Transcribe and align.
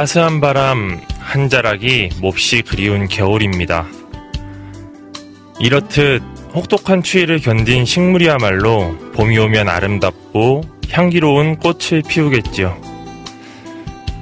따스한 0.00 0.40
바람 0.40 0.98
한 1.18 1.50
자락이 1.50 2.08
몹시 2.22 2.62
그리운 2.62 3.06
겨울입니다. 3.06 3.86
이렇듯 5.58 6.22
혹독한 6.54 7.02
추위를 7.02 7.38
견딘 7.40 7.84
식물이야말로 7.84 8.96
봄이 9.12 9.36
오면 9.36 9.68
아름답고 9.68 10.62
향기로운 10.90 11.56
꽃을 11.56 12.02
피우겠지요. 12.08 12.80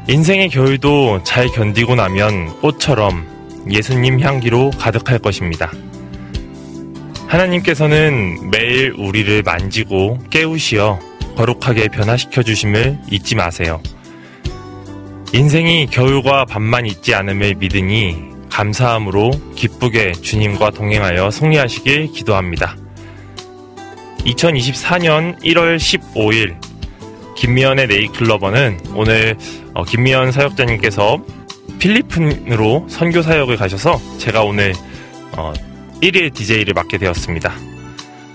인생의 0.09 0.49
겨울도 0.49 1.23
잘 1.23 1.47
견디고 1.47 1.95
나면 1.95 2.59
꽃처럼 2.59 3.65
예수님 3.71 4.19
향기로 4.19 4.71
가득할 4.71 5.21
것입니다. 5.21 5.71
하나님께서는 7.29 8.51
매일 8.51 8.95
우리를 8.99 9.45
만지고 9.45 10.19
깨우시어 10.31 10.99
거룩하게 11.37 11.87
변화시켜 11.87 12.43
주심을 12.43 12.99
잊지 13.13 13.37
마세요. 13.37 13.81
인생이 15.33 15.89
겨울과 15.91 16.47
밤만 16.47 16.87
있지 16.87 17.15
않음을 17.15 17.57
믿으니 17.57 18.17
감사함으로 18.51 19.31
기쁘게 19.55 20.13
주님과 20.13 20.71
동행하여 20.71 21.31
승리하시길 21.31 22.13
기도합니다. 22.13 22.77
2024년 24.25 25.39
1월 25.43 25.77
15일 25.77 26.57
김미연의 27.37 27.87
네이클러버는 27.89 28.81
오늘 28.95 29.37
어, 29.75 29.85
김미연 29.85 30.33
사역자님께서 30.33 31.23
필리핀으로 31.79 32.87
선교 32.89 33.21
사역을 33.21 33.57
가셔서 33.57 34.01
제가 34.19 34.43
오늘 34.43 34.73
어, 35.37 35.53
1일 36.03 36.33
DJ를 36.33 36.73
맡게 36.73 36.97
되었습니다. 36.97 37.53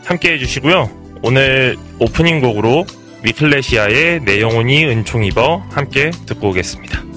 함께 0.06 0.34
해주시고요. 0.34 0.90
오늘 1.24 1.76
오프닝 2.00 2.40
곡으로 2.40 2.86
위클레시아의 3.24 4.22
내 4.26 4.42
영혼이 4.42 4.86
은총 4.86 5.24
입어 5.24 5.64
함께 5.72 6.12
듣고 6.26 6.50
오겠습니다. 6.50 7.13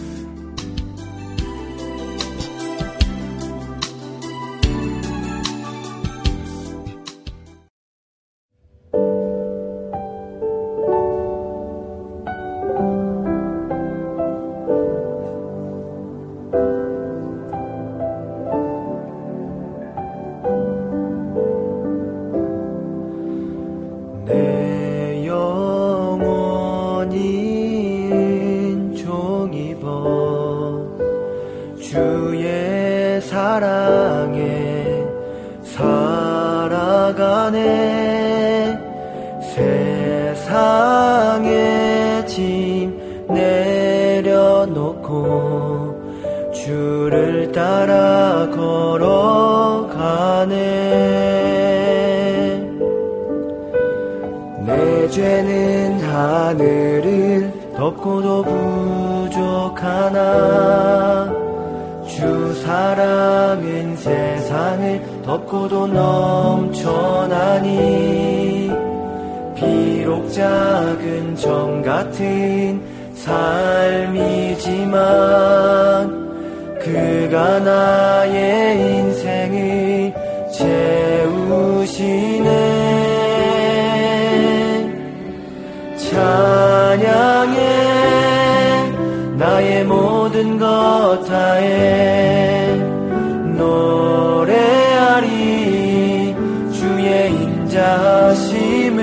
자하심을 97.76 99.02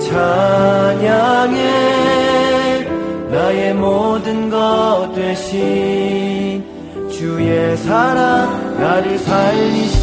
찬양해 0.00 1.58
나의 3.30 3.74
모든 3.74 4.48
것 4.48 5.10
되신 5.12 6.64
주의 7.10 7.76
사랑 7.78 8.78
나를 8.78 9.18
살리신 9.18 9.93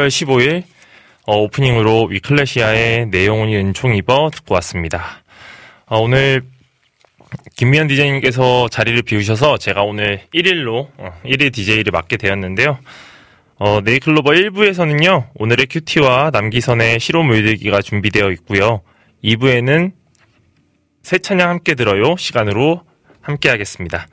1월 0.00 0.08
15일 0.08 0.62
어, 1.26 1.36
오프닝으로 1.36 2.06
위클래시아의 2.06 3.06
내용은 3.06 3.52
은총 3.52 3.94
입어 3.96 4.30
듣고 4.32 4.54
왔습니다. 4.54 5.22
어, 5.86 5.98
오늘 5.98 6.42
김미연 7.56 7.88
디제이님께서 7.88 8.68
자리를 8.68 9.00
비우셔서 9.02 9.58
제가 9.58 9.82
오늘 9.82 10.22
1일로 10.34 10.88
어, 10.96 11.20
1일 11.24 11.52
DJ를 11.52 11.92
맡게 11.92 12.16
되었는데요. 12.16 12.78
어, 13.56 13.80
네이클로버 13.84 14.30
1부에서는요. 14.30 15.28
오늘의 15.34 15.66
큐티와 15.66 16.30
남기선의 16.32 16.98
시로 16.98 17.22
물들기가 17.22 17.82
준비되어 17.82 18.30
있고요. 18.32 18.80
2부에는 19.22 19.92
새 21.02 21.18
찬양 21.18 21.48
함께 21.48 21.74
들어요 21.74 22.16
시간으로 22.16 22.82
함께 23.20 23.50
하겠습니다. 23.50 24.06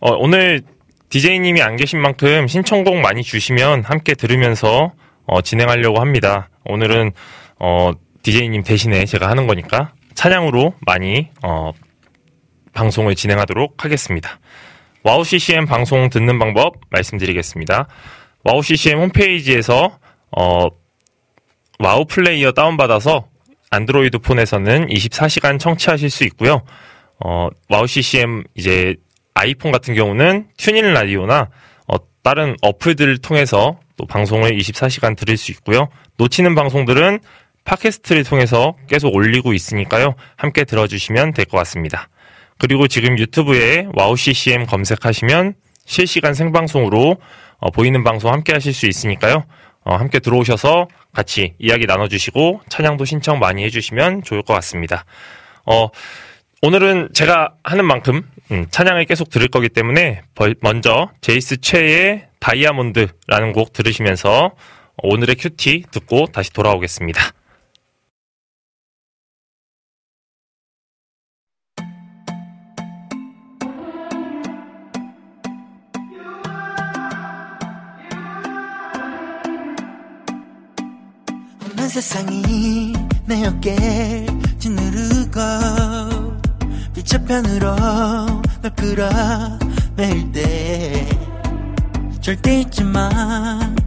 어, 0.00 0.10
오늘 0.18 0.62
DJ님이 1.10 1.62
안 1.62 1.76
계신 1.76 2.00
만큼 2.00 2.48
신청곡 2.48 2.96
많이 2.96 3.22
주시면 3.22 3.84
함께 3.84 4.14
들으면서 4.14 4.92
어, 5.26 5.40
진행하려고 5.40 6.00
합니다. 6.00 6.48
오늘은 6.64 7.12
어, 7.58 7.92
DJ님 8.22 8.62
대신에 8.62 9.04
제가 9.04 9.28
하는 9.28 9.46
거니까 9.46 9.92
찬양으로 10.14 10.74
많이 10.86 11.30
어, 11.42 11.72
방송을 12.72 13.14
진행하도록 13.14 13.84
하겠습니다. 13.84 14.38
와우 15.02 15.24
CCM 15.24 15.66
방송 15.66 16.08
듣는 16.08 16.38
방법 16.38 16.76
말씀드리겠습니다. 16.90 17.88
와우 18.44 18.62
CCM 18.62 18.98
홈페이지에서 18.98 19.98
어, 20.36 20.66
와우 21.78 22.06
플레이어 22.06 22.52
다운받아서 22.52 23.28
안드로이드 23.70 24.18
폰에서는 24.18 24.86
24시간 24.88 25.58
청취하실 25.58 26.10
수 26.10 26.24
있고요. 26.24 26.62
어, 27.24 27.48
와우 27.68 27.86
CCM 27.86 28.44
이제 28.54 28.96
아이폰 29.34 29.72
같은 29.72 29.94
경우는 29.94 30.48
TuneIn 30.56 30.92
라디오나 30.92 31.50
어, 31.86 31.96
다른 32.22 32.56
어플들을 32.62 33.18
통해서 33.18 33.78
또 33.96 34.06
방송을 34.06 34.56
24시간 34.56 35.16
들을 35.16 35.36
수 35.36 35.52
있고요. 35.52 35.88
놓치는 36.16 36.54
방송들은 36.54 37.20
팟캐스트를 37.64 38.24
통해서 38.24 38.74
계속 38.88 39.14
올리고 39.14 39.52
있으니까요. 39.54 40.14
함께 40.36 40.64
들어주시면 40.64 41.32
될 41.32 41.46
것 41.46 41.56
같습니다. 41.58 42.08
그리고 42.58 42.86
지금 42.88 43.18
유튜브에 43.18 43.88
와우 43.94 44.16
CCM 44.16 44.66
검색하시면 44.66 45.54
실시간 45.86 46.34
생방송으로 46.34 47.16
어, 47.58 47.70
보이는 47.70 48.04
방송 48.04 48.32
함께 48.32 48.52
하실 48.52 48.72
수 48.74 48.86
있으니까요. 48.86 49.44
어, 49.84 49.96
함께 49.96 50.18
들어오셔서 50.18 50.88
같이 51.12 51.54
이야기 51.58 51.86
나눠주시고 51.86 52.62
찬양도 52.68 53.04
신청 53.04 53.38
많이 53.38 53.64
해주시면 53.64 54.22
좋을 54.22 54.42
것 54.42 54.54
같습니다. 54.54 55.04
어, 55.66 55.88
오늘은 56.62 57.10
제가 57.14 57.54
하는 57.62 57.84
만큼 57.86 58.22
음, 58.52 58.66
찬양을 58.70 59.06
계속 59.06 59.30
들을 59.30 59.48
거기 59.48 59.68
때문에 59.68 60.22
벌- 60.34 60.54
먼저 60.60 61.10
제이스 61.20 61.60
최의 61.60 62.28
다이아몬드라는 62.40 63.52
곡 63.52 63.72
들으시면서 63.72 64.54
오늘의 64.98 65.36
큐티 65.36 65.84
듣고 65.90 66.26
다시 66.26 66.52
돌아오겠습니다. 66.52 67.20
온 81.78 81.88
세상이 81.88 82.92
내 83.26 83.46
어깨 83.46 84.26
짓누르고 84.58 85.40
빛저편으로 87.14 87.76
널 87.76 88.74
끌어내릴 88.74 90.32
때 90.32 91.08
절대 92.20 92.64
마 92.82 93.08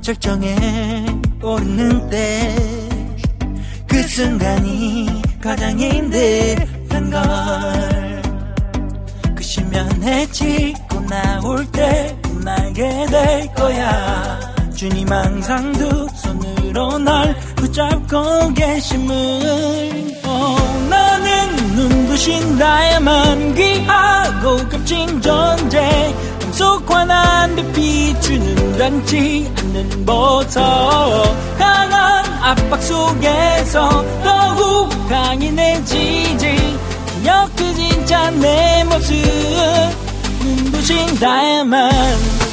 절정에 0.02 1.06
오르는 1.42 2.10
때그 2.10 4.04
순간이 4.04 5.22
가장 5.42 5.78
힘든 5.78 6.56
걸그 9.26 9.44
시면에 9.44 10.26
짚고 10.32 11.02
나올 11.02 11.70
때 11.72 12.18
날게 12.44 13.08
될 13.08 13.54
거야. 13.54 14.40
주님 14.74 15.12
항상 15.12 15.74
두 15.74 16.08
손 16.16 16.57
으로 16.78 17.00
날 17.00 17.36
붙잡고 17.56 18.54
계심을. 18.54 20.22
어, 20.26 20.86
나는 20.88 21.56
눈부신 21.76 22.60
다야만 22.60 23.56
귀하고 23.56 24.58
값진 24.70 25.20
존재. 25.20 26.14
금속 26.40 26.88
환한 26.88 27.56
빛 27.74 27.74
비추는 27.74 28.78
닿지 28.78 29.52
않는 29.58 30.06
보석. 30.06 30.62
강한 31.58 32.24
압박 32.44 32.80
속에서 32.84 34.06
더욱 34.24 34.90
강인해지지 35.10 36.78
기억 37.24 37.56
그 37.56 37.74
진짜 37.74 38.30
내 38.30 38.84
모습. 38.84 39.16
눈부신 40.44 41.20
다야만 41.20 42.47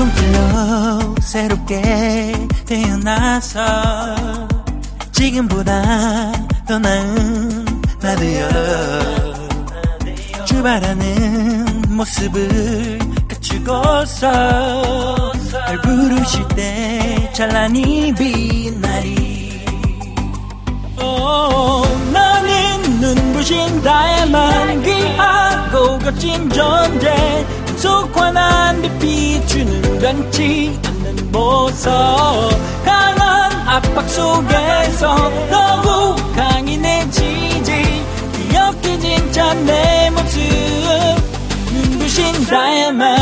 지성들로 0.00 1.14
새롭게 1.20 2.32
태어나서 2.64 3.60
지금보다 5.12 6.32
더 6.66 6.78
나은 6.78 7.64
나 8.00 8.16
되어 8.16 8.48
출발하는 10.46 11.82
모습을 11.90 12.98
갖추고서 13.28 14.30
날 15.52 15.76
부르실 15.82 16.48
때 16.48 17.30
찬란히 17.34 18.14
빛나리. 18.14 19.60
오, 20.98 21.82
나는 22.10 23.00
눈부신 23.00 23.82
다야만 23.82 24.82
귀하고 24.82 25.98
값진 25.98 26.48
존재 26.48 27.44
속 27.80 28.14
환한 28.14 28.82
빛 28.98 29.40
비추는 29.40 29.98
닿지 30.00 30.78
않는 30.86 31.32
보석 31.32 31.90
강한 32.84 33.50
압박 33.66 34.06
속에서 34.06 35.16
더욱 35.50 36.16
강인해지지. 36.36 38.04
기억해 38.50 38.98
진짜 38.98 39.54
내 39.54 40.10
모습. 40.10 40.40
눈부신 41.72 42.46
다야만 42.46 43.16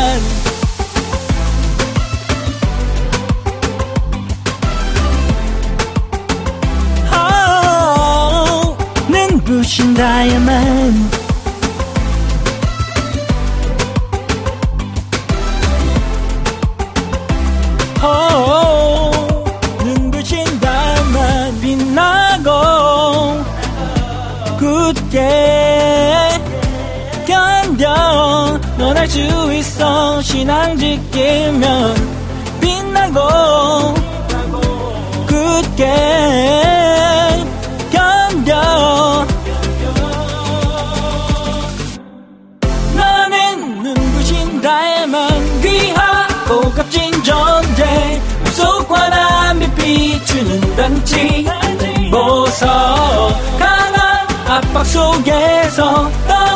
아, 7.11 8.75
눈부신 9.07 9.93
다이아몬드 9.93 11.18
수 29.79 29.83
있어. 29.83 30.21
신앙 30.21 30.77
지키면 30.77 31.95
빛나고 32.59 33.93
굳게 35.25 35.85
견뎌. 37.91 39.25
나는 42.93 43.83
눈부신 43.83 44.61
다이아몬드 44.61 45.61
귀하고 45.61 46.71
값진 46.71 47.23
존재 47.23 48.21
무속환한 48.43 49.59
빛 49.59 49.75
비추는 49.75 50.75
단지. 50.75 51.47
보석 52.11 52.67
강한 53.59 54.27
압박 54.47 54.83
속에서 54.85 56.11
더 56.27 56.48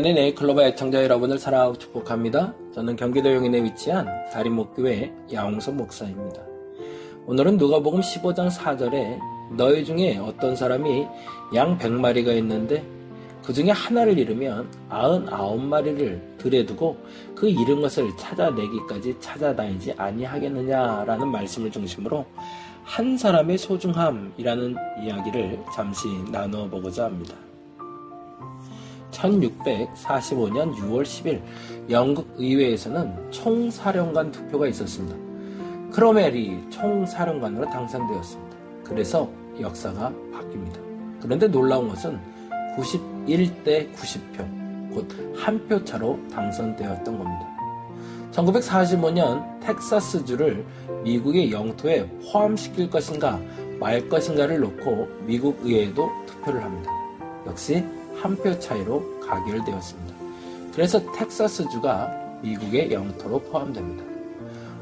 연의 0.00 0.14
네이클로버 0.14 0.62
애청자 0.62 1.04
여러분을 1.04 1.38
사랑하고 1.38 1.76
축복합니다. 1.76 2.54
저는 2.74 2.96
경기도 2.96 3.34
용인에 3.34 3.62
위치한 3.62 4.08
다림목교회 4.32 5.12
야홍석 5.30 5.74
목사입니다. 5.74 6.40
오늘은 7.26 7.58
누가복음 7.58 8.00
15장 8.00 8.50
4절에 8.50 9.18
너희 9.58 9.84
중에 9.84 10.16
어떤 10.16 10.56
사람이 10.56 11.06
양 11.54 11.76
100마리가 11.76 12.34
있는데 12.38 12.82
그 13.44 13.52
중에 13.52 13.72
하나를 13.72 14.18
잃으면 14.18 14.70
99마리를 14.88 16.38
들에 16.38 16.64
두고 16.64 16.96
그 17.34 17.50
잃은 17.50 17.82
것을 17.82 18.08
찾아내기까지 18.16 19.16
찾아다니지 19.20 19.92
아니하겠느냐라는 19.98 21.28
말씀을 21.28 21.70
중심으로 21.70 22.24
한 22.84 23.18
사람의 23.18 23.58
소중함이라는 23.58 24.76
이야기를 25.04 25.62
잠시 25.74 26.08
나누어 26.32 26.70
보고자 26.70 27.04
합니다. 27.04 27.34
1645년 29.10 30.74
6월 30.74 31.02
10일 31.02 31.40
영국 31.90 32.32
의회에서는 32.36 33.30
총사령관 33.30 34.30
투표가 34.32 34.68
있었습니다. 34.68 35.16
크로멜이 35.92 36.70
총사령관으로 36.70 37.68
당선되었습니다. 37.70 38.56
그래서 38.84 39.28
역사가 39.60 40.12
바뀝니다. 40.32 40.78
그런데 41.20 41.48
놀라운 41.48 41.88
것은 41.88 42.18
91대 42.76 43.92
90표, 43.94 44.94
곧 44.94 45.06
한 45.36 45.66
표 45.68 45.82
차로 45.84 46.18
당선되었던 46.32 47.04
겁니다. 47.04 47.46
1945년 48.32 49.60
텍사스주를 49.60 50.64
미국의 51.02 51.50
영토에 51.50 52.06
포함시킬 52.08 52.90
것인가 52.90 53.40
말 53.80 54.08
것인가를 54.08 54.60
놓고 54.60 55.08
미국 55.26 55.58
의회에도 55.64 56.10
투표를 56.26 56.62
합니다. 56.62 56.90
역시 57.46 57.84
한 58.22 58.36
표 58.36 58.58
차이로 58.58 59.20
가결되었습니다. 59.20 60.14
그래서 60.74 61.00
텍사스주가 61.12 62.10
미국의 62.42 62.92
영토로 62.92 63.38
포함됩니다. 63.40 64.04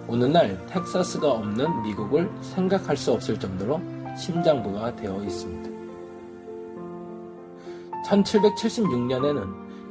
오늘날 0.06 0.64
텍사스가 0.66 1.30
없는 1.32 1.82
미국을 1.82 2.30
생각할 2.42 2.96
수 2.96 3.12
없을 3.12 3.38
정도로 3.38 3.80
심장부가 4.16 4.94
되어 4.96 5.22
있습니다. 5.22 5.68
1776년에는 8.06 9.46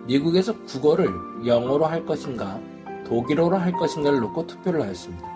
미국에서 0.08 0.54
국어를 0.63 1.10
영어로 1.46 1.86
할 1.86 2.06
것인가 2.06 2.60
독일어로 3.05 3.57
할 3.57 3.72
것인가를 3.74 4.20
놓고 4.22 4.48
투표를 4.48 4.81
하였습니다. 4.81 5.27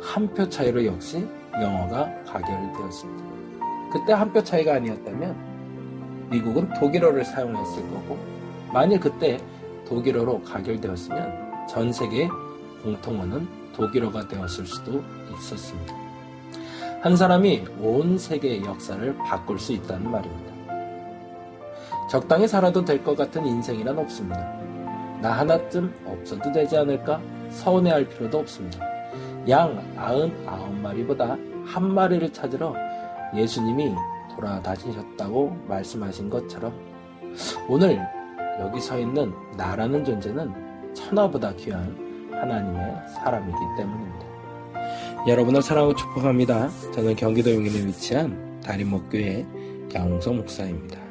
한 0.00 0.28
표 0.34 0.48
차이로 0.48 0.84
역시 0.84 1.26
영어가 1.60 2.10
가결되었습니다. 2.24 3.24
그때 3.92 4.12
한 4.12 4.32
표 4.32 4.42
차이가 4.42 4.74
아니었다면 4.74 5.53
미국은 6.30 6.72
독일어를 6.74 7.24
사용했을 7.24 7.82
거고 7.90 8.18
만일 8.72 9.00
그때 9.00 9.38
독일어로 9.88 10.42
가결되었으면 10.42 11.66
전 11.68 11.92
세계 11.92 12.28
공통어는 12.82 13.46
독일어가 13.74 14.28
되었을 14.28 14.66
수도 14.66 15.02
있었습니다. 15.36 15.94
한 17.02 17.16
사람이 17.16 17.64
온 17.80 18.16
세계의 18.18 18.64
역사를 18.64 19.16
바꿀 19.18 19.58
수 19.58 19.72
있다는 19.72 20.10
말입니다. 20.10 20.54
적당히 22.10 22.46
살아도 22.48 22.84
될 22.84 23.02
것 23.02 23.16
같은 23.16 23.44
인생이란 23.46 23.98
없습니다. 23.98 24.40
나 25.20 25.32
하나쯤 25.32 25.94
없어도 26.06 26.52
되지 26.52 26.76
않을까? 26.76 27.20
서운해할 27.50 28.08
필요도 28.08 28.38
없습니다. 28.38 28.78
양 29.48 29.82
99마리보다 29.96 31.38
한 31.66 31.94
마리를 31.94 32.32
찾으러 32.32 32.74
예수님이 33.34 33.94
돌아다니셨다고 34.36 35.64
말씀하신 35.68 36.30
것처럼 36.30 36.72
오늘 37.68 38.00
여기 38.60 38.80
서 38.80 38.98
있는 38.98 39.32
나라는 39.56 40.04
존재는 40.04 40.94
천하보다 40.94 41.54
귀한 41.56 42.28
하나님의 42.30 43.08
사람이기 43.14 43.58
때문입니다. 43.76 44.26
여러분을 45.26 45.62
사랑하고 45.62 45.94
축복합니다. 45.94 46.68
저는 46.92 47.16
경기도 47.16 47.52
용인에 47.54 47.86
위치한 47.86 48.60
다림목교회 48.60 49.46
양홍석 49.94 50.36
목사입니다. 50.36 51.03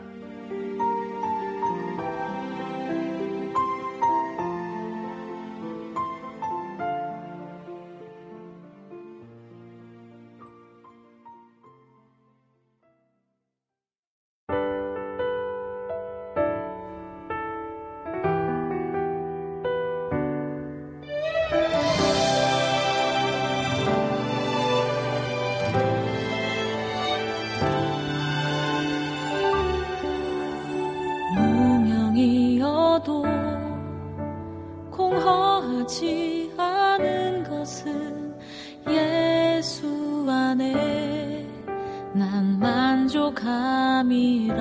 만족함이라 43.44 44.56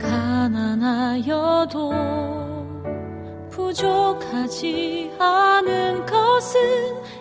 가난하여도 0.00 1.92
부족하지 3.50 5.10
않은 5.18 6.06
것은 6.06 6.60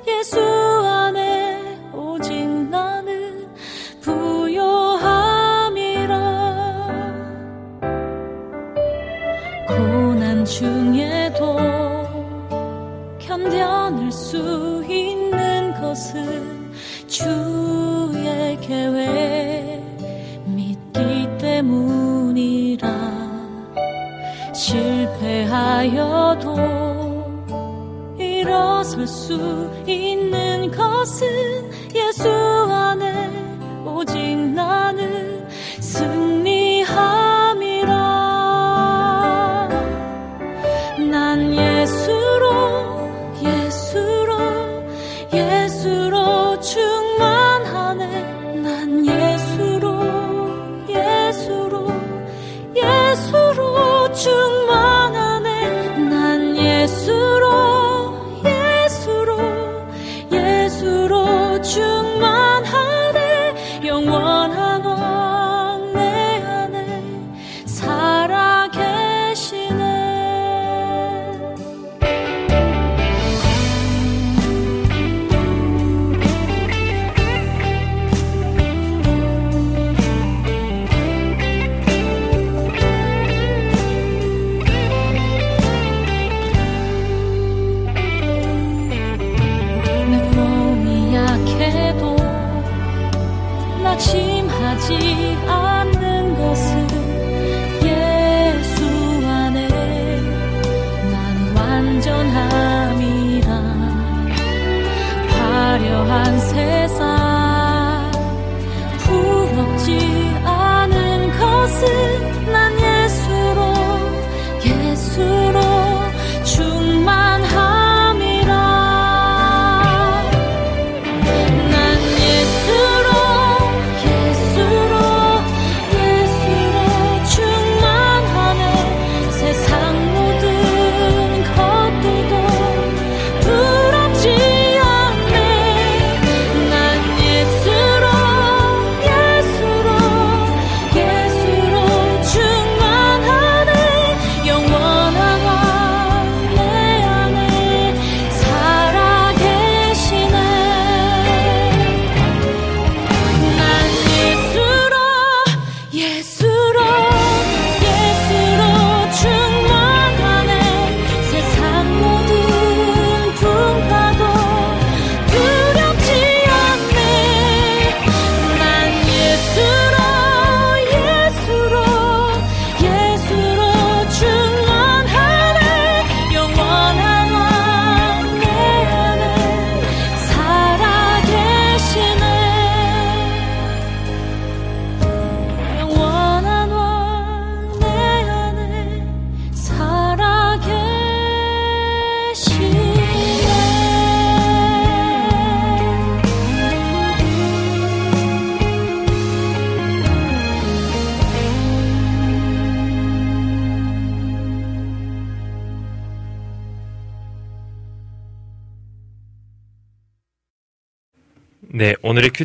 예수 0.08 0.40
안에 0.40 1.39
하여도 25.80 26.58
일어설 28.18 29.08
수 29.08 29.72
있는 29.88 30.70
것은 30.72 31.72
예수 31.96 32.28
안에 32.30 33.30
오직 33.86 34.36
나 34.54 34.89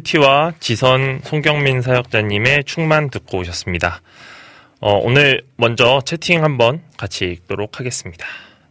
큐티와 0.04 0.52
지선 0.60 1.20
송경민 1.24 1.80
사역자님의 1.80 2.64
충만 2.64 3.10
듣고 3.10 3.38
오셨습니다. 3.38 4.02
어, 4.80 4.98
오늘 4.98 5.42
먼저 5.56 6.02
채팅 6.04 6.44
한번 6.44 6.82
같이 6.96 7.24
읽도록 7.24 7.80
하겠습니다. 7.80 8.26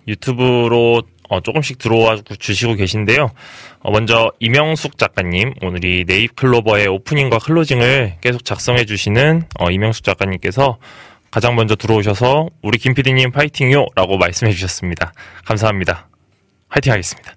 유튜브로 0.08 1.02
어, 1.30 1.40
조금씩 1.42 1.80
들어와 1.80 2.18
주시고 2.40 2.76
계신데요. 2.76 3.32
어, 3.80 3.92
먼저 3.92 4.32
이명숙 4.40 4.98
작가님, 4.98 5.56
오늘이 5.62 6.06
네잎클로버의 6.08 6.88
오프닝과 6.88 7.40
클로징을 7.40 8.18
계속 8.22 8.46
작성해 8.46 8.86
주시는 8.86 9.44
어, 9.60 9.72
이명숙 9.72 10.04
작가님께서 10.04 10.78
가장 11.32 11.56
먼저 11.56 11.76
들어오셔서 11.76 12.50
우리 12.62 12.78
김PD님 12.78 13.32
파이팅요! 13.32 13.88
라고 13.96 14.18
말씀해 14.18 14.52
주셨습니다. 14.52 15.14
감사합니다. 15.46 16.08
파이팅 16.70 16.92
하겠습니다. 16.92 17.34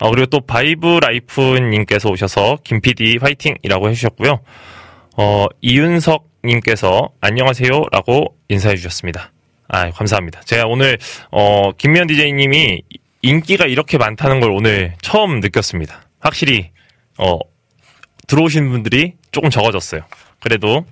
어, 0.00 0.10
그리고 0.10 0.26
또 0.26 0.40
바이브 0.40 1.00
라이프님께서 1.02 2.08
오셔서 2.10 2.58
김PD 2.64 3.18
화이팅이라고 3.20 3.88
해주셨고요. 3.90 4.40
어, 5.16 5.46
이윤석님께서 5.60 7.10
안녕하세요 7.20 7.70
라고 7.90 8.36
인사해 8.48 8.76
주셨습니다. 8.76 9.32
아, 9.68 9.90
감사합니다. 9.90 10.40
제가 10.42 10.66
오늘, 10.66 10.98
어, 11.30 11.72
김미현 11.72 12.06
DJ님이 12.06 12.82
인기가 13.20 13.66
이렇게 13.66 13.98
많다는 13.98 14.40
걸 14.40 14.50
오늘 14.50 14.94
처음 15.02 15.40
느꼈습니다. 15.40 16.02
확실히, 16.20 16.70
어, 17.18 17.38
들어오신 18.28 18.70
분들이 18.70 19.14
조금 19.32 19.50
적어졌어요. 19.50 20.02
그래도, 20.40 20.84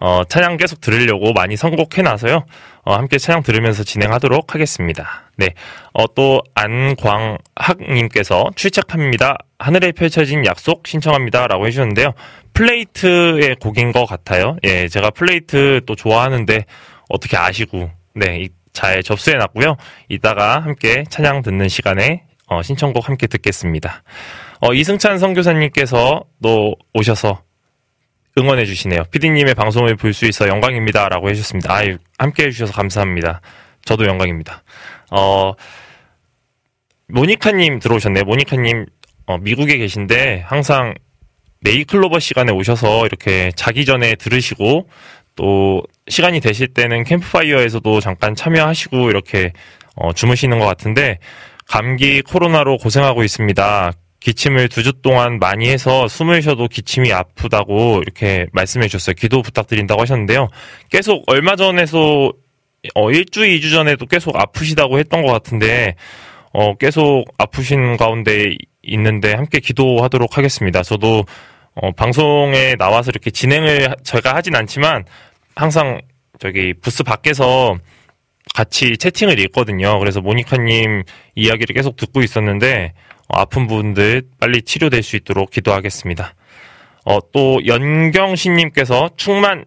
어, 0.00 0.22
찬양 0.28 0.56
계속 0.56 0.80
들으려고 0.80 1.32
많이 1.34 1.56
선곡해 1.56 2.02
놔서요. 2.02 2.46
어, 2.84 2.94
함께 2.94 3.18
찬양 3.18 3.42
들으면서 3.42 3.84
진행하도록 3.84 4.54
하겠습니다. 4.54 5.30
네. 5.36 5.50
어, 5.92 6.06
또, 6.14 6.40
안광학님께서 6.54 8.50
출첵합니다. 8.56 9.36
하늘에 9.58 9.92
펼쳐진 9.92 10.44
약속 10.46 10.86
신청합니다. 10.86 11.46
라고 11.46 11.66
해주셨는데요. 11.66 12.12
플레이트의 12.54 13.56
곡인 13.56 13.92
것 13.92 14.06
같아요. 14.06 14.56
예, 14.64 14.88
제가 14.88 15.10
플레이트 15.10 15.80
또 15.86 15.94
좋아하는데 15.94 16.64
어떻게 17.08 17.36
아시고, 17.36 17.90
네, 18.14 18.40
이- 18.42 18.48
잘 18.72 19.02
접수해 19.04 19.36
놨고요. 19.36 19.76
이따가 20.08 20.58
함께 20.60 21.04
찬양 21.08 21.42
듣는 21.42 21.68
시간에 21.68 22.24
어, 22.48 22.60
신청곡 22.60 23.08
함께 23.08 23.26
듣겠습니다. 23.28 24.02
어, 24.60 24.74
이승찬 24.74 25.18
선교사님께서 25.18 26.24
또 26.42 26.74
오셔서 26.92 27.40
응원해 28.38 28.64
주시네요. 28.64 29.04
피디님의 29.10 29.54
방송을 29.54 29.96
볼 29.96 30.12
수 30.12 30.26
있어 30.26 30.48
영광입니다. 30.48 31.08
라고 31.08 31.28
해주셨습니다. 31.30 31.72
아유, 31.72 31.98
함께 32.18 32.44
해주셔서 32.44 32.72
감사합니다. 32.72 33.40
저도 33.84 34.06
영광입니다. 34.06 34.62
어, 35.10 35.52
모니카님 37.08 37.78
들어오셨네요. 37.80 38.24
모니카님, 38.24 38.86
어, 39.26 39.38
미국에 39.38 39.76
계신데 39.76 40.44
항상 40.46 40.94
네이클로버 41.60 42.18
시간에 42.18 42.52
오셔서 42.52 43.06
이렇게 43.06 43.50
자기 43.56 43.84
전에 43.84 44.16
들으시고 44.16 44.88
또 45.36 45.82
시간이 46.08 46.40
되실 46.40 46.68
때는 46.68 47.04
캠프파이어에서도 47.04 48.00
잠깐 48.00 48.34
참여하시고 48.34 49.10
이렇게 49.10 49.52
어, 49.96 50.12
주무시는 50.12 50.58
것 50.58 50.66
같은데 50.66 51.18
감기 51.66 52.20
코로나로 52.22 52.76
고생하고 52.78 53.24
있습니다. 53.24 53.92
기침을 54.28 54.68
두 54.70 54.82
주 54.82 54.92
동안 55.02 55.38
많이 55.38 55.68
해서 55.68 56.08
숨을 56.08 56.40
쉬어도 56.40 56.66
기침이 56.66 57.12
아프다고 57.12 58.00
이렇게 58.02 58.46
말씀해 58.52 58.88
주셨어요. 58.88 59.14
기도 59.14 59.42
부탁드린다고 59.42 60.00
하셨는데요. 60.00 60.48
계속 60.90 61.22
얼마 61.26 61.56
전에서 61.56 62.32
어, 62.94 63.10
일주, 63.10 63.44
이주 63.46 63.70
전에도 63.70 64.06
계속 64.06 64.34
아프시다고 64.36 64.98
했던 64.98 65.22
것 65.22 65.30
같은데 65.30 65.94
어, 66.52 66.74
계속 66.76 67.24
아프신 67.36 67.96
가운데 67.98 68.54
있는데 68.82 69.34
함께 69.34 69.60
기도하도록 69.60 70.38
하겠습니다. 70.38 70.82
저도 70.82 71.24
어, 71.74 71.92
방송에 71.92 72.76
나와서 72.76 73.10
이렇게 73.10 73.30
진행을 73.30 73.90
하- 73.90 73.94
제가 74.04 74.34
하진 74.34 74.54
않지만 74.56 75.04
항상 75.54 76.00
저기 76.38 76.72
부스 76.80 77.02
밖에서 77.02 77.76
같이 78.54 78.96
채팅을 78.96 79.38
읽거든요. 79.40 79.98
그래서 79.98 80.20
모니카님 80.22 81.02
이야기를 81.34 81.74
계속 81.74 81.96
듣고 81.96 82.22
있었는데 82.22 82.92
어, 82.94 83.13
아픈 83.28 83.66
분들 83.66 84.22
빨리 84.38 84.62
치료될 84.62 85.02
수 85.02 85.16
있도록 85.16 85.50
기도하겠습니다. 85.50 86.34
어, 87.04 87.18
또 87.32 87.60
연경신님께서 87.66 89.10
충만 89.16 89.64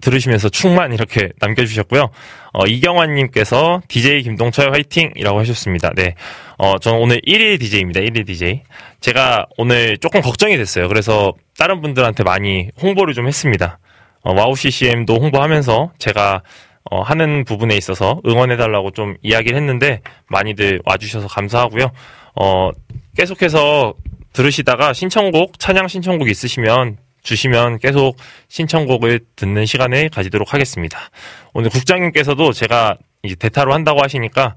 들으시면서 0.00 0.48
충만 0.48 0.92
이렇게 0.92 1.30
남겨주셨고요. 1.40 2.10
어, 2.52 2.66
이경환님께서 2.66 3.82
DJ 3.88 4.22
김동철 4.22 4.72
화이팅이라고 4.72 5.38
하셨습니다. 5.40 5.90
네, 5.94 6.14
어, 6.56 6.78
저는 6.78 6.98
오늘 7.00 7.20
1일 7.26 7.60
DJ입니다. 7.60 8.00
1일 8.00 8.26
DJ. 8.26 8.62
제가 9.00 9.46
오늘 9.56 9.98
조금 9.98 10.20
걱정이 10.20 10.56
됐어요. 10.56 10.88
그래서 10.88 11.32
다른 11.58 11.80
분들한테 11.80 12.24
많이 12.24 12.70
홍보를 12.80 13.14
좀 13.14 13.26
했습니다. 13.26 13.78
어, 14.22 14.32
와우 14.32 14.56
CCM도 14.56 15.16
홍보하면서 15.16 15.92
제가 15.98 16.42
어, 16.90 17.02
하는 17.02 17.44
부분에 17.44 17.76
있어서 17.76 18.20
응원해달라고 18.26 18.92
좀 18.92 19.16
이야기를 19.22 19.58
했는데 19.58 20.00
많이들 20.28 20.80
와주셔서 20.84 21.28
감사하고요. 21.28 21.90
어, 22.40 22.70
계속해서 23.16 23.94
들으시다가 24.32 24.92
신청곡, 24.92 25.58
찬양 25.58 25.88
신청곡 25.88 26.28
있으시면 26.28 26.98
주시면 27.22 27.78
계속 27.78 28.16
신청곡을 28.48 29.20
듣는 29.34 29.66
시간을 29.66 30.08
가지도록 30.10 30.54
하겠습니다. 30.54 31.10
오늘 31.52 31.68
국장님께서도 31.70 32.52
제가 32.52 32.96
이제 33.24 33.34
대타로 33.34 33.74
한다고 33.74 34.02
하시니까 34.02 34.54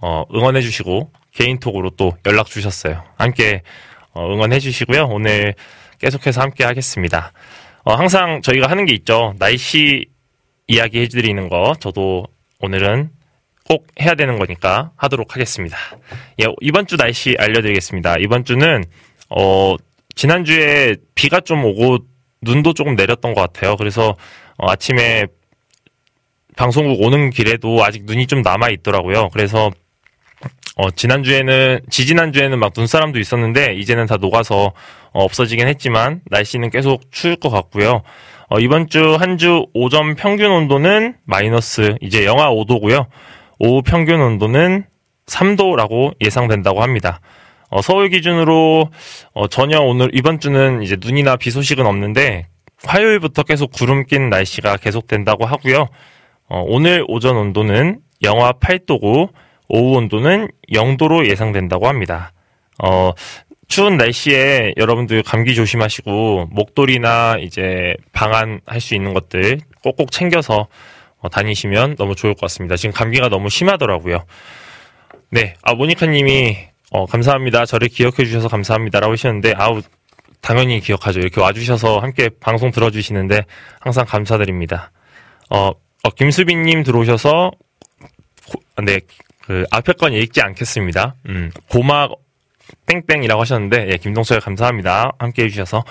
어, 0.00 0.24
응원해 0.32 0.60
주시고 0.60 1.10
개인톡으로 1.34 1.90
또 1.90 2.16
연락 2.26 2.46
주셨어요. 2.46 3.02
함께 3.18 3.62
어, 4.12 4.32
응원해 4.32 4.60
주시고요. 4.60 5.08
오늘 5.10 5.54
계속해서 5.98 6.40
함께 6.40 6.64
하겠습니다. 6.64 7.32
어, 7.82 7.94
항상 7.94 8.40
저희가 8.40 8.70
하는 8.70 8.84
게 8.84 8.94
있죠. 8.94 9.34
날씨 9.38 10.06
이야기 10.68 11.00
해드리는 11.00 11.48
거 11.48 11.74
저도 11.80 12.26
오늘은 12.60 13.10
꼭 13.68 13.86
해야 14.00 14.14
되는 14.14 14.38
거니까 14.38 14.92
하도록 14.96 15.34
하겠습니다. 15.34 15.76
예, 16.40 16.46
이번 16.60 16.86
주 16.86 16.96
날씨 16.96 17.34
알려드리겠습니다. 17.38 18.16
이번 18.20 18.44
주는 18.44 18.84
어, 19.30 19.74
지난주에 20.14 20.96
비가 21.14 21.40
좀 21.40 21.64
오고 21.64 21.98
눈도 22.42 22.72
조금 22.74 22.94
내렸던 22.94 23.34
것 23.34 23.40
같아요. 23.40 23.76
그래서 23.76 24.16
어, 24.58 24.70
아침에 24.70 25.26
방송국 26.56 27.02
오는 27.02 27.30
길에도 27.30 27.84
아직 27.84 28.04
눈이 28.04 28.26
좀 28.28 28.42
남아 28.42 28.70
있더라고요. 28.70 29.28
그래서 29.30 29.70
어, 30.78 30.90
지난주에는, 30.90 31.80
지지난주에는 31.88 32.58
막 32.58 32.72
눈사람도 32.76 33.18
있었는데, 33.18 33.72
이제는 33.76 34.04
다 34.04 34.18
녹아서, 34.18 34.74
어, 35.12 35.24
없어지긴 35.24 35.66
했지만, 35.68 36.20
날씨는 36.26 36.68
계속 36.68 37.10
추울 37.10 37.36
것 37.36 37.48
같고요. 37.48 38.02
어, 38.50 38.58
이번 38.60 38.86
주 38.90 39.16
한 39.16 39.38
주 39.38 39.64
오전 39.72 40.16
평균 40.16 40.50
온도는 40.50 41.14
마이너스, 41.24 41.94
이제 42.02 42.26
영하 42.26 42.50
5도고요. 42.50 43.06
오후 43.58 43.82
평균 43.82 44.20
온도는 44.20 44.84
3도라고 45.26 46.14
예상된다고 46.20 46.82
합니다. 46.82 47.20
어, 47.68 47.82
서울 47.82 48.08
기준으로, 48.08 48.90
어, 49.32 49.48
전혀 49.48 49.80
오늘, 49.80 50.10
이번 50.12 50.38
주는 50.38 50.82
이제 50.82 50.96
눈이나 51.00 51.36
비 51.36 51.50
소식은 51.50 51.84
없는데, 51.84 52.46
화요일부터 52.84 53.42
계속 53.42 53.72
구름 53.72 54.04
낀 54.06 54.28
날씨가 54.30 54.76
계속된다고 54.76 55.46
하고요. 55.46 55.88
어, 56.48 56.64
오늘 56.66 57.04
오전 57.08 57.36
온도는 57.36 58.00
영하 58.22 58.52
8도고, 58.52 59.30
오후 59.68 59.96
온도는 59.96 60.48
0도로 60.72 61.28
예상된다고 61.28 61.88
합니다. 61.88 62.32
어, 62.82 63.12
추운 63.68 63.96
날씨에 63.96 64.74
여러분들 64.76 65.22
감기 65.22 65.54
조심하시고 65.54 66.48
목도리나 66.50 67.38
이제 67.40 67.96
방한할 68.12 68.80
수 68.80 68.94
있는 68.94 69.12
것들 69.12 69.58
꼭꼭 69.82 70.12
챙겨서 70.12 70.60
어, 70.60 70.66
다니시면 71.28 71.96
너무 71.96 72.14
좋을 72.14 72.34
것 72.34 72.42
같습니다. 72.42 72.76
지금 72.76 72.92
감기가 72.92 73.28
너무 73.28 73.48
심하더라고요. 73.50 74.24
네, 75.30 75.54
아 75.62 75.74
모니카님이 75.74 76.56
어, 76.90 77.06
감사합니다. 77.06 77.66
저를 77.66 77.88
기억해 77.88 78.24
주셔서 78.24 78.48
감사합니다라고 78.48 79.12
하셨는데 79.14 79.54
아우 79.56 79.82
당연히 80.40 80.80
기억하죠. 80.80 81.18
이렇게 81.20 81.40
와주셔서 81.40 81.98
함께 81.98 82.28
방송 82.40 82.70
들어주시는데 82.70 83.42
항상 83.80 84.04
감사드립니다. 84.06 84.92
어, 85.50 85.70
어, 86.04 86.10
김수빈님 86.16 86.84
들어오셔서 86.84 87.50
고- 88.48 88.82
네, 88.84 89.00
그 89.42 89.64
앞에 89.72 89.92
건 89.94 90.12
읽지 90.12 90.40
않겠습니다. 90.40 91.16
음, 91.28 91.50
고막 91.70 92.12
땡땡이라고 92.86 93.40
하셨는데 93.40 93.88
예, 93.92 93.96
김동철 93.96 94.40
감사합니다. 94.40 95.12
함께 95.18 95.44
해주셔서 95.44 95.84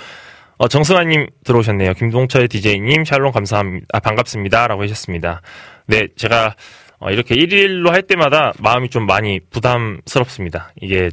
어, 0.58 0.68
정승환님 0.68 1.28
들어오셨네요. 1.44 1.94
김동철 1.94 2.48
DJ님 2.48 3.04
샬롬 3.04 3.32
감사합니다. 3.32 3.86
아, 3.94 4.00
반갑습니다 4.00 4.68
라고 4.68 4.84
하셨습니다. 4.84 5.42
네, 5.88 6.08
제가 6.16 6.56
어, 7.00 7.10
이렇게 7.10 7.36
1일로 7.36 7.90
할 7.90 8.04
때마다 8.04 8.54
마음이 8.60 8.90
좀 8.90 9.06
많이 9.06 9.40
부담스럽습니다. 9.50 10.72
이게 10.82 11.10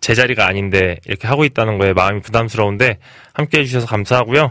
제 0.00 0.14
자리가 0.14 0.46
아닌데 0.46 0.96
이렇게 1.06 1.28
하고 1.28 1.44
있다는 1.44 1.76
거에 1.78 1.92
마음이 1.92 2.20
부담스러운데 2.22 2.98
함께 3.34 3.60
해주셔서 3.60 3.86
감사하고요. 3.86 4.50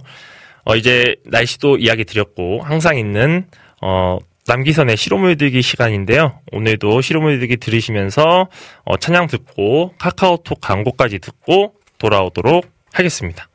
어, 0.65 0.75
이제 0.75 1.15
날씨도 1.25 1.77
이야기 1.77 2.05
드렸고 2.05 2.61
항상 2.61 2.97
있는 2.97 3.47
어, 3.81 4.19
남기선의 4.47 4.97
시로물 4.97 5.37
들기 5.37 5.61
시간인데요. 5.61 6.39
오늘도 6.51 7.01
시로물 7.01 7.39
들기 7.39 7.57
들으시면서 7.57 8.49
어, 8.85 8.97
찬양 8.97 9.27
듣고 9.27 9.93
카카오톡 9.97 10.61
광고까지 10.61 11.19
듣고 11.19 11.73
돌아오도록 11.97 12.65
하겠습니다. 12.93 13.47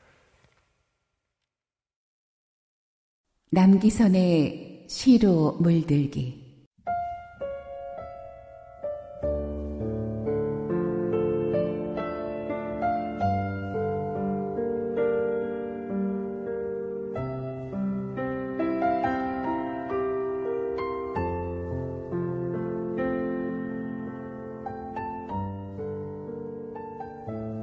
남기선의 3.55 4.87
시로 4.89 5.59
물들기. 5.61 6.41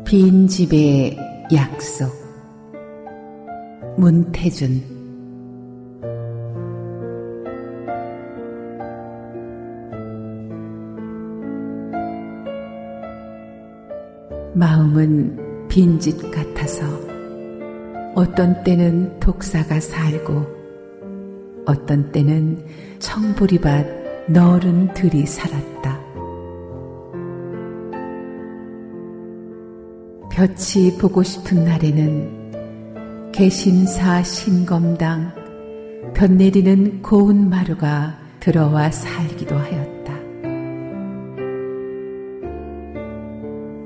빈 0.05 0.47
집의 0.47 1.17
약속. 1.51 2.11
문태준 3.97 4.98
마음은 14.59 15.67
빈집 15.69 16.31
같아서 16.31 16.83
어떤 18.13 18.61
때는 18.65 19.17
독사가 19.21 19.79
살고 19.79 20.45
어떤 21.65 22.11
때는 22.11 22.61
청보리밭 22.99 23.87
너른 24.27 24.93
들이 24.93 25.25
살았다. 25.25 25.97
볕이 30.29 30.97
보고 30.97 31.23
싶은 31.23 31.63
날에는 31.63 33.31
개신사 33.31 34.21
신검당 34.23 35.33
볕 36.13 36.33
내리는 36.33 37.01
고운 37.01 37.49
마루가 37.49 38.19
들어와 38.41 38.91
살기도 38.91 39.55
하였다. 39.55 39.98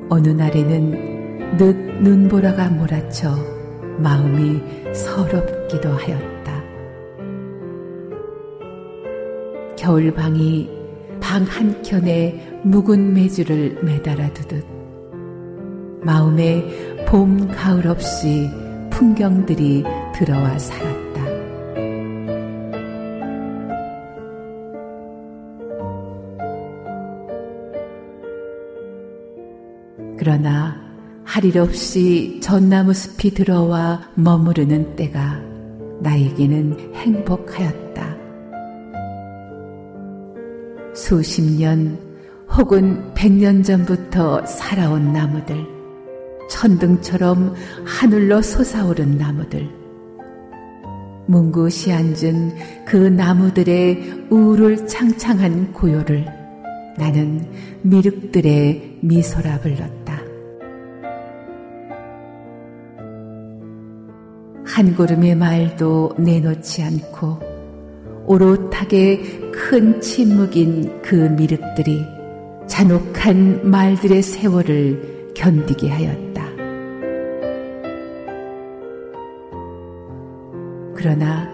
어느 0.10 0.30
날에는 0.30 1.58
늦 1.58 1.76
눈보라가 2.02 2.70
몰아쳐 2.70 3.36
마음이 4.00 4.62
서럽기도 4.94 5.90
하였다. 5.90 6.34
겨울방이 9.78 10.70
방 11.20 11.44
한켠에 11.44 12.62
묵은 12.64 13.14
매주를 13.14 13.80
매달아 13.84 14.34
두듯 14.34 14.66
마음에 16.02 17.06
봄, 17.08 17.48
가을 17.48 17.88
없이 17.88 18.50
풍경들이 18.90 19.84
들어와 20.14 20.58
살았 20.58 20.93
그러나 30.24 30.82
할 31.26 31.44
일 31.44 31.58
없이 31.58 32.40
전나무 32.42 32.94
숲이 32.94 33.32
들어와 33.32 34.00
머무르는 34.16 34.96
때가 34.96 35.42
나에게는 36.00 36.94
행복하였다. 36.94 38.16
수십 40.96 41.42
년 41.42 42.00
혹은 42.56 43.12
백 43.14 43.34
년 43.34 43.64
전부터 43.64 44.46
살아온 44.46 45.12
나무들, 45.12 45.58
천등처럼 46.50 47.54
하늘로 47.86 48.42
솟아오른 48.42 49.18
나무들, 49.18 49.68
문구시 51.28 51.92
앉은 51.92 52.86
그 52.86 52.96
나무들의 52.96 54.28
우울 54.30 54.88
창창한 54.88 55.74
고요를 55.74 56.43
나는 56.98 57.46
미륵들의 57.82 59.00
미소라 59.02 59.60
불렀다. 59.60 60.22
한 64.66 64.96
걸음의 64.96 65.36
말도 65.36 66.16
내놓지 66.18 66.82
않고 66.84 67.40
오롯하게 68.26 69.52
큰 69.52 70.00
침묵인 70.02 71.02
그 71.02 71.16
미륵들이 71.16 72.06
잔혹한 72.68 73.70
말들의 73.70 74.22
세월을 74.22 75.34
견디게 75.36 75.90
하였다. 75.90 76.44
그러나 80.96 81.50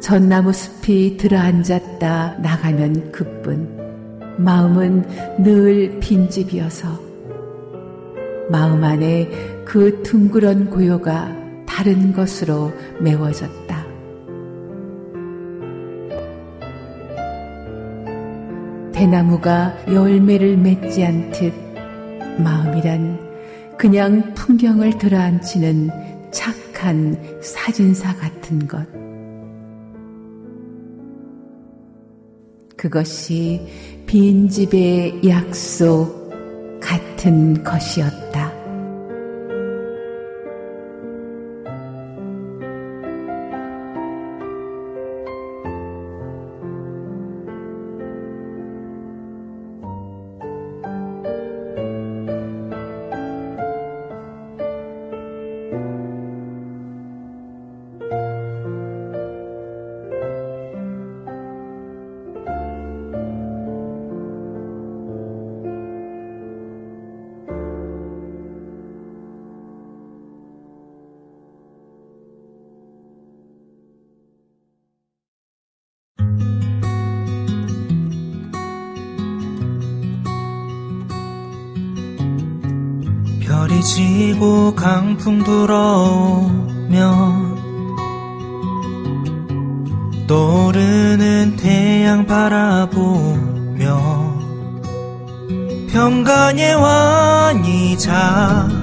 전나무 0.00 0.52
숲이 0.52 1.18
들어앉았다 1.18 2.38
나가면 2.38 3.12
그뿐 3.12 3.89
마음은 4.38 5.04
늘 5.42 5.98
빈집이어서 6.00 6.88
마음 8.50 8.82
안에 8.82 9.28
그 9.64 10.02
둥그런 10.02 10.70
고요가 10.70 11.34
다른 11.66 12.12
것으로 12.12 12.72
메워졌다. 13.00 13.86
대나무가 18.92 19.74
열매를 19.86 20.56
맺지 20.58 21.04
않듯 21.04 21.54
마음이란 22.38 23.30
그냥 23.78 24.34
풍경을 24.34 24.98
들어앉히는 24.98 25.88
착한 26.30 27.40
사진사 27.40 28.14
같은 28.16 28.66
것. 28.68 28.86
그것이 32.76 33.66
빈집의 34.10 35.20
약속 35.28 36.28
같은 36.80 37.62
것이었다. 37.62 38.29
강풍 85.20 85.38
불어오면 85.44 86.96
떠오르는 90.26 91.56
태양 91.56 92.24
바라보며 92.26 94.00
평강의 95.92 96.74
왕이 96.74 97.98
자 97.98 98.80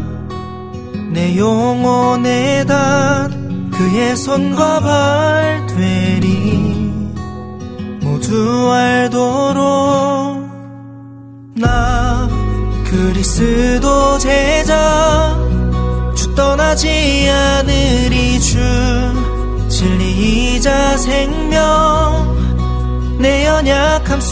내 1.18 1.36
영혼의 1.36 2.68
단 2.68 3.72
그의 3.72 4.16
손과 4.16 4.80
발 4.82 5.17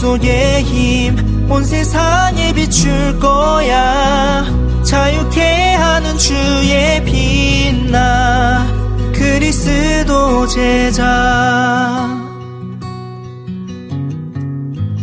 속에 0.06 0.62
힘온 0.62 1.64
세상에 1.64 2.52
비출 2.52 3.18
거야. 3.18 4.44
자유케 4.84 5.74
하는 5.74 6.16
주의 6.16 7.04
빛나 7.04 8.68
그리스도 9.12 10.46
제자. 10.46 12.08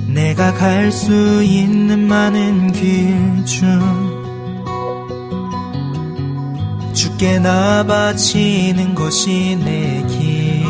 내가 0.08 0.54
갈 0.54 0.90
수 0.90 1.44
있는 1.44 2.08
많은 2.08 2.72
길 2.72 3.44
중 3.44 3.60
주께 6.94 7.40
나 7.40 7.84
바치는 7.86 8.96
것이 8.96 9.58
내 9.66 10.02
길. 10.08 10.64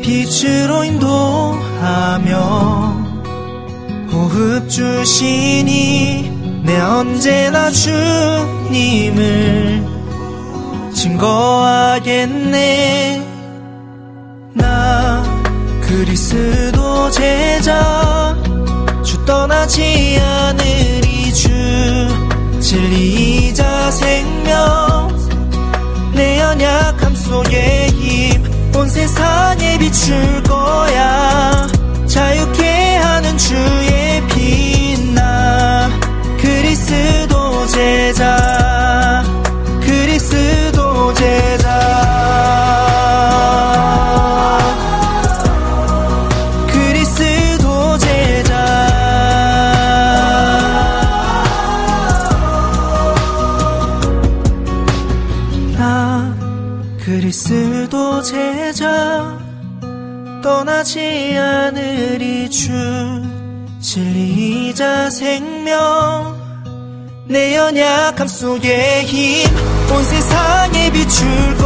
빛으로 0.00 0.84
인도 0.84 1.65
하며 1.80 2.96
호흡 4.12 4.68
주시니 4.68 6.30
내 6.64 6.80
언제나 6.80 7.70
주님을 7.70 9.16
증거하겠네. 10.94 12.56
나 14.54 15.22
그리스도 15.80 17.10
제자 17.10 18.36
주 19.04 19.24
떠나지 19.24 20.18
않으리 20.20 21.32
주 21.32 21.48
진리이자 22.60 23.90
생명 23.92 25.14
내 26.12 26.40
연약함 26.40 27.14
속에 27.14 27.85
힘 27.85 27.85
온 28.76 28.90
세상에 28.90 29.78
비출 29.78 30.42
거야. 30.42 31.66
자유케 32.06 32.96
하는 32.96 33.38
주의 33.38 34.26
빛나. 34.28 35.88
그리스도 36.38 37.66
제자 37.68 38.35
떠나지 60.66 61.36
않으리 61.38 62.50
주. 62.50 62.72
진리이자 63.80 65.08
생명. 65.10 66.36
내 67.28 67.54
연약함 67.54 68.26
속에 68.26 69.04
힘. 69.04 69.48
온 69.88 70.02
세상에 70.02 70.90
비출 70.90 71.56
거 71.58 71.65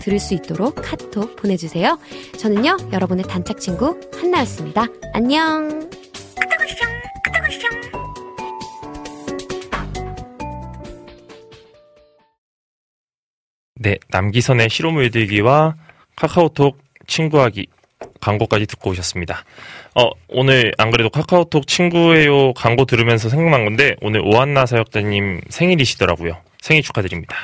들을 0.00 0.18
수 0.18 0.34
있도록 0.34 0.76
카톡 0.76 1.36
보내주세요. 1.36 1.98
저는요 2.38 2.76
여러분의 2.92 3.24
단짝 3.24 3.60
친구 3.60 4.00
한나였습니다. 4.14 4.86
안녕. 5.12 5.88
네, 13.80 13.96
남기선의 14.08 14.70
시로물 14.70 15.10
들기와 15.10 15.76
카카오톡 16.16 16.78
친구하기 17.06 17.68
광고까지 18.20 18.66
듣고 18.66 18.90
오셨습니다. 18.90 19.44
어, 19.94 20.10
오늘 20.28 20.72
안 20.78 20.90
그래도 20.90 21.10
카카오톡 21.10 21.66
친구예요 21.66 22.52
광고 22.54 22.84
들으면서 22.84 23.28
생각난 23.28 23.64
건데 23.64 23.94
오늘 24.00 24.20
오한나 24.20 24.66
사역자님 24.66 25.42
생일이시더라고요. 25.48 26.42
생일 26.60 26.82
축하드립니다. 26.82 27.36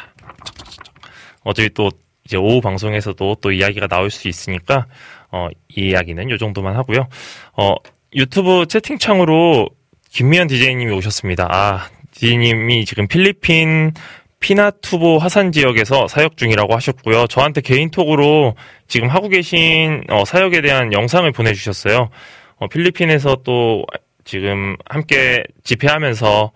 어차피 1.44 1.70
또 1.70 1.90
이제 2.24 2.36
오후 2.36 2.60
방송에서도 2.60 3.36
또 3.40 3.52
이야기가 3.52 3.86
나올 3.86 4.10
수 4.10 4.28
있으니까 4.28 4.86
어, 5.30 5.48
이 5.68 5.88
이야기는 5.88 6.30
요 6.30 6.38
정도만 6.38 6.76
하고요. 6.76 7.08
어, 7.56 7.74
유튜브 8.14 8.66
채팅창으로 8.66 9.68
김미연 10.10 10.46
DJ님이 10.46 10.92
오셨습니다. 10.92 11.48
아, 11.50 11.88
DJ님이 12.12 12.84
지금 12.84 13.08
필리핀 13.08 13.92
피나투보 14.40 15.18
화산 15.18 15.52
지역에서 15.52 16.06
사역 16.06 16.36
중이라고 16.36 16.74
하셨고요. 16.74 17.26
저한테 17.26 17.62
개인톡으로 17.62 18.54
지금 18.86 19.08
하고 19.08 19.28
계신 19.28 20.04
어, 20.10 20.24
사역에 20.24 20.60
대한 20.60 20.92
영상을 20.92 21.30
보내주셨어요. 21.32 22.10
어, 22.56 22.68
필리핀에서 22.68 23.38
또 23.42 23.84
지금 24.24 24.76
함께 24.88 25.42
집회하면서 25.64 26.52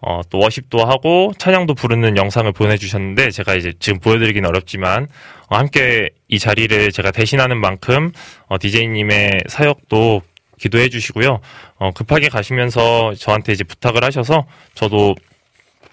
어, 0.00 0.20
또 0.28 0.38
워십도 0.38 0.84
하고 0.84 1.32
찬양도 1.38 1.74
부르는 1.74 2.16
영상을 2.16 2.50
보내주셨는데 2.52 3.30
제가 3.30 3.54
이제 3.54 3.72
지금 3.80 3.98
보여드리기는 3.98 4.46
어렵지만 4.48 5.08
어, 5.48 5.56
함께 5.56 6.10
이 6.28 6.38
자리를 6.38 6.92
제가 6.92 7.10
대신하는 7.10 7.58
만큼 7.58 8.12
어, 8.46 8.58
DJ님의 8.58 9.44
사역도 9.48 10.22
기도해 10.58 10.88
주시고요. 10.88 11.40
어, 11.78 11.90
급하게 11.92 12.28
가시면서 12.28 13.14
저한테 13.14 13.52
이제 13.52 13.64
부탁을 13.64 14.04
하셔서 14.04 14.46
저도 14.74 15.14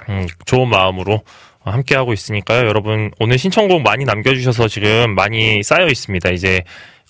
음, 0.10 0.28
좋은 0.46 0.70
마음으로 0.70 1.24
함께 1.62 1.96
하고 1.96 2.12
있으니까요. 2.12 2.68
여러분 2.68 3.12
오늘 3.20 3.38
신청곡 3.38 3.84
많이 3.84 4.04
남겨주셔서 4.04 4.68
지금 4.68 5.16
많이 5.16 5.64
쌓여 5.64 5.88
있습니다. 5.88 6.30
이제 6.32 6.64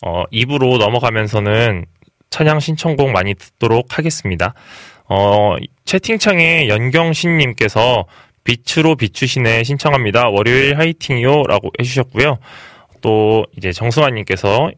어, 0.06 0.26
2부로 0.32 0.78
넘어가면서는 0.78 1.86
찬양 2.30 2.60
신청곡 2.60 3.12
많이 3.12 3.34
듣도록 3.36 3.98
하겠습니다. 3.98 4.54
어, 5.10 5.56
채팅창에 5.86 6.68
연경신님께서 6.68 8.06
빛으로 8.44 8.96
비추시네 8.96 9.64
신청합니다. 9.64 10.30
월요일 10.30 10.78
화이팅요 10.78 11.44
라고 11.44 11.72
해주셨고요. 11.80 12.40
또 13.02 13.46
이제 13.58 13.72
정승환님께서 13.72 14.72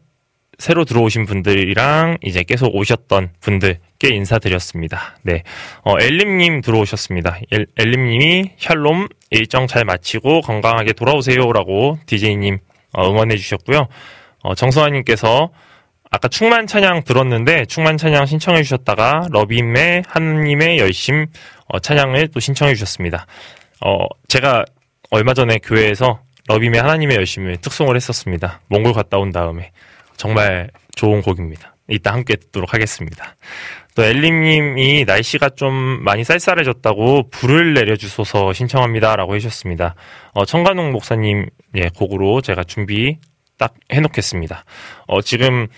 새로 0.58 0.84
들어오신 0.84 1.26
분들이랑 1.26 2.18
이제 2.22 2.42
계속 2.42 2.74
오셨던 2.74 3.30
분들께 3.40 4.08
인사드렸습니다. 4.08 5.18
네. 5.22 5.42
어, 5.82 5.94
엘림님 6.00 6.62
들어오셨습니다. 6.62 7.38
엘, 7.50 7.66
엘림님이 7.76 8.52
샬롬 8.58 9.08
일정 9.30 9.66
잘 9.66 9.84
마치고 9.84 10.40
건강하게 10.40 10.94
돌아오세요라고 10.94 11.98
DJ님 12.06 12.58
어, 12.94 13.10
응원해 13.10 13.36
주셨고요. 13.36 13.86
어, 14.42 14.54
정성환님께서 14.54 15.50
아까 16.16 16.28
충만 16.28 16.66
찬양 16.66 17.04
들었는데 17.04 17.66
충만 17.66 17.98
찬양 17.98 18.24
신청해 18.24 18.62
주셨다가 18.62 19.28
러빔의 19.30 20.04
하느님의 20.06 20.78
열심 20.78 21.26
어, 21.66 21.78
찬양을 21.78 22.28
또 22.28 22.40
신청해 22.40 22.72
주셨습니다. 22.72 23.26
어, 23.84 24.06
제가 24.26 24.64
얼마 25.10 25.34
전에 25.34 25.58
교회에서 25.58 26.20
러빔의 26.48 26.80
하나님의 26.80 27.18
열심을 27.18 27.58
특송을 27.58 27.96
했었습니다. 27.96 28.62
몽골 28.68 28.94
갔다 28.94 29.18
온 29.18 29.30
다음에 29.30 29.72
정말 30.16 30.70
좋은 30.94 31.20
곡입니다. 31.20 31.76
이따 31.90 32.14
함께 32.14 32.36
듣도록 32.36 32.72
하겠습니다. 32.72 33.36
또 33.94 34.02
엘림님이 34.02 35.04
날씨가 35.06 35.50
좀 35.50 35.74
많이 35.74 36.24
쌀쌀해졌다고 36.24 37.28
불을 37.28 37.74
내려주소서 37.74 38.54
신청합니다라고 38.54 39.34
해주셨습니다. 39.34 39.94
어, 40.32 40.46
청간웅 40.46 40.92
목사님 40.92 41.50
예, 41.74 41.90
곡으로 41.94 42.40
제가 42.40 42.64
준비 42.64 43.18
딱 43.58 43.74
해놓겠습니다. 43.90 44.64
어, 45.06 45.20
지금 45.20 45.68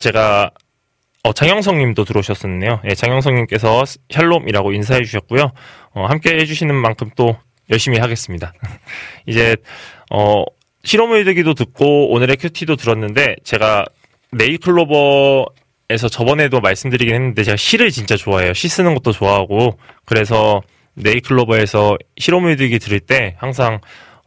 제가 0.00 0.50
어, 1.24 1.32
장영성 1.32 1.78
님도 1.78 2.04
들어오셨었네요. 2.04 2.82
예, 2.84 2.94
장영성 2.94 3.34
님께서 3.34 3.84
샬롬이라고 4.10 4.72
인사해 4.72 5.02
주셨고요. 5.02 5.52
어, 5.94 6.04
함께 6.06 6.36
해주시는 6.36 6.74
만큼 6.74 7.10
또 7.16 7.36
열심히 7.70 7.98
하겠습니다. 7.98 8.52
이제, 9.26 9.56
어, 10.10 10.44
실험의드기도 10.84 11.54
듣고 11.54 12.12
오늘의 12.12 12.36
큐티도 12.36 12.76
들었는데 12.76 13.36
제가 13.42 13.86
네이클로버에서 14.32 16.08
저번에도 16.10 16.60
말씀드리긴 16.60 17.14
했는데 17.14 17.42
제가 17.42 17.56
시를 17.56 17.90
진짜 17.90 18.16
좋아해요. 18.16 18.52
시 18.52 18.68
쓰는 18.68 18.94
것도 18.94 19.12
좋아하고 19.12 19.78
그래서 20.04 20.60
네이클로버에서 20.94 21.96
실험의드기 22.18 22.78
들을 22.78 23.00
때 23.00 23.34
항상 23.38 23.80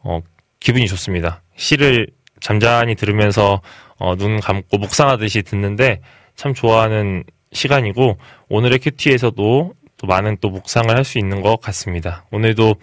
어, 0.03 0.21
기분이 0.59 0.87
좋습니다. 0.87 1.43
시를 1.55 2.07
잠잠히 2.39 2.95
들으면서 2.95 3.61
어, 3.99 4.15
눈 4.15 4.39
감고 4.39 4.77
묵상하듯이 4.77 5.43
듣는데 5.43 6.01
참 6.35 6.53
좋아하는 6.53 7.23
시간이고 7.51 8.17
오늘의 8.49 8.79
큐티에서도 8.79 9.73
또 9.97 10.07
많은 10.07 10.37
또 10.41 10.49
묵상을 10.49 10.95
할 10.95 11.03
수 11.03 11.17
있는 11.17 11.41
것 11.41 11.59
같습니다. 11.61 12.25
오늘도 12.31 12.75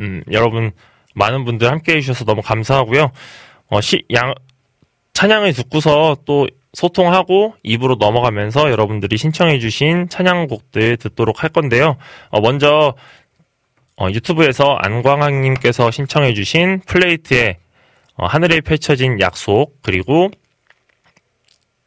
음, 0.00 0.22
여러분 0.32 0.72
많은 1.14 1.44
분들 1.44 1.70
함께 1.70 1.96
해주셔서 1.96 2.24
너무 2.24 2.40
감사하고요. 2.42 3.12
어, 3.68 3.80
시, 3.80 4.04
양, 4.14 4.34
찬양을 5.12 5.52
듣고서 5.52 6.16
또 6.24 6.46
소통하고 6.72 7.54
입으로 7.62 7.96
넘어가면서 7.96 8.70
여러분들이 8.70 9.18
신청해주신 9.18 10.08
찬양곡들 10.08 10.96
듣도록 10.96 11.42
할 11.42 11.50
건데요. 11.50 11.96
어, 12.30 12.40
먼저 12.40 12.94
어, 13.98 14.08
유튜브에서 14.10 14.76
안광학님께서 14.80 15.90
신청해주신 15.90 16.80
플레이트의 16.86 17.58
어, 18.16 18.26
하늘에 18.26 18.60
펼쳐진 18.62 19.20
약속 19.20 19.76
그리고 19.82 20.30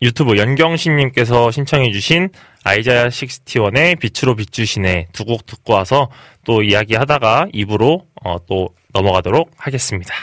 유튜브 0.02 0.38
연경신님께서 0.38 1.52
신청해주신 1.52 2.30
아이자야 2.64 3.08
61의 3.08 4.00
빛으로 4.00 4.36
비추시네 4.36 5.08
두 5.14 5.26
곡 5.26 5.46
듣고 5.46 5.74
와서 5.74 6.10
또 6.44 6.62
이야기하다가 6.62 7.48
입으로 7.54 8.06
어, 8.24 8.38
또 8.46 8.70
넘어가도록 8.94 9.52
하겠습니다. 9.58 10.14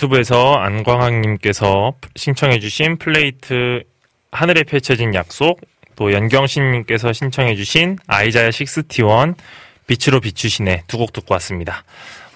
유튜브에서 0.00 0.54
안광학님께서 0.54 1.92
신청해주신 2.16 2.96
플레이트 2.98 3.82
하늘에 4.32 4.62
펼쳐진 4.62 5.14
약속, 5.14 5.60
또 5.96 6.12
연경신님께서 6.12 7.12
신청해주신 7.12 7.98
아이자야 8.06 8.46
61 8.46 9.34
빛으로 9.86 10.20
비추시네 10.20 10.84
두 10.86 10.96
곡 10.96 11.12
듣고 11.12 11.34
왔습니다. 11.34 11.84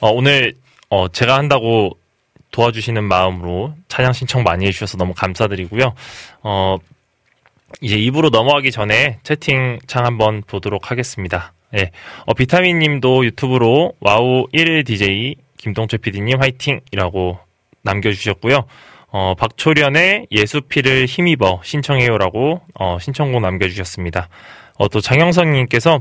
어, 0.01 0.11
오늘 0.11 0.55
어, 0.91 1.09
제가 1.09 1.37
한다고 1.37 1.99
도와주시는 2.51 3.03
마음으로 3.05 3.75
찬양 3.89 4.13
신청 4.13 4.43
많이 4.43 4.67
해주셔서 4.67 4.99
너무 4.99 5.15
감사드리고요. 5.15 5.95
어, 6.43 6.77
이제 7.81 7.97
2부로 7.97 8.29
넘어가기 8.29 8.73
전에 8.73 9.19
채팅창 9.23 10.05
한번 10.05 10.43
보도록 10.43 10.91
하겠습니다. 10.91 11.55
예. 11.77 11.91
어, 12.27 12.35
비타민 12.35 12.79
님도 12.79 13.25
유튜브로 13.25 13.95
와우 14.01 14.47
1일 14.53 14.85
DJ 14.87 15.37
김동철 15.57 16.01
PD님 16.01 16.41
화이팅이라고 16.41 17.39
남겨주셨고요. 17.85 18.65
어, 19.09 19.35
박초련의 19.37 20.27
예수피를 20.33 21.07
힘입어 21.07 21.61
신청해요라고 21.63 22.63
어, 22.75 22.99
신청곡 23.01 23.41
남겨주셨습니다. 23.43 24.29
어, 24.77 24.89
또 24.89 25.01
장영선님께서 25.01 26.01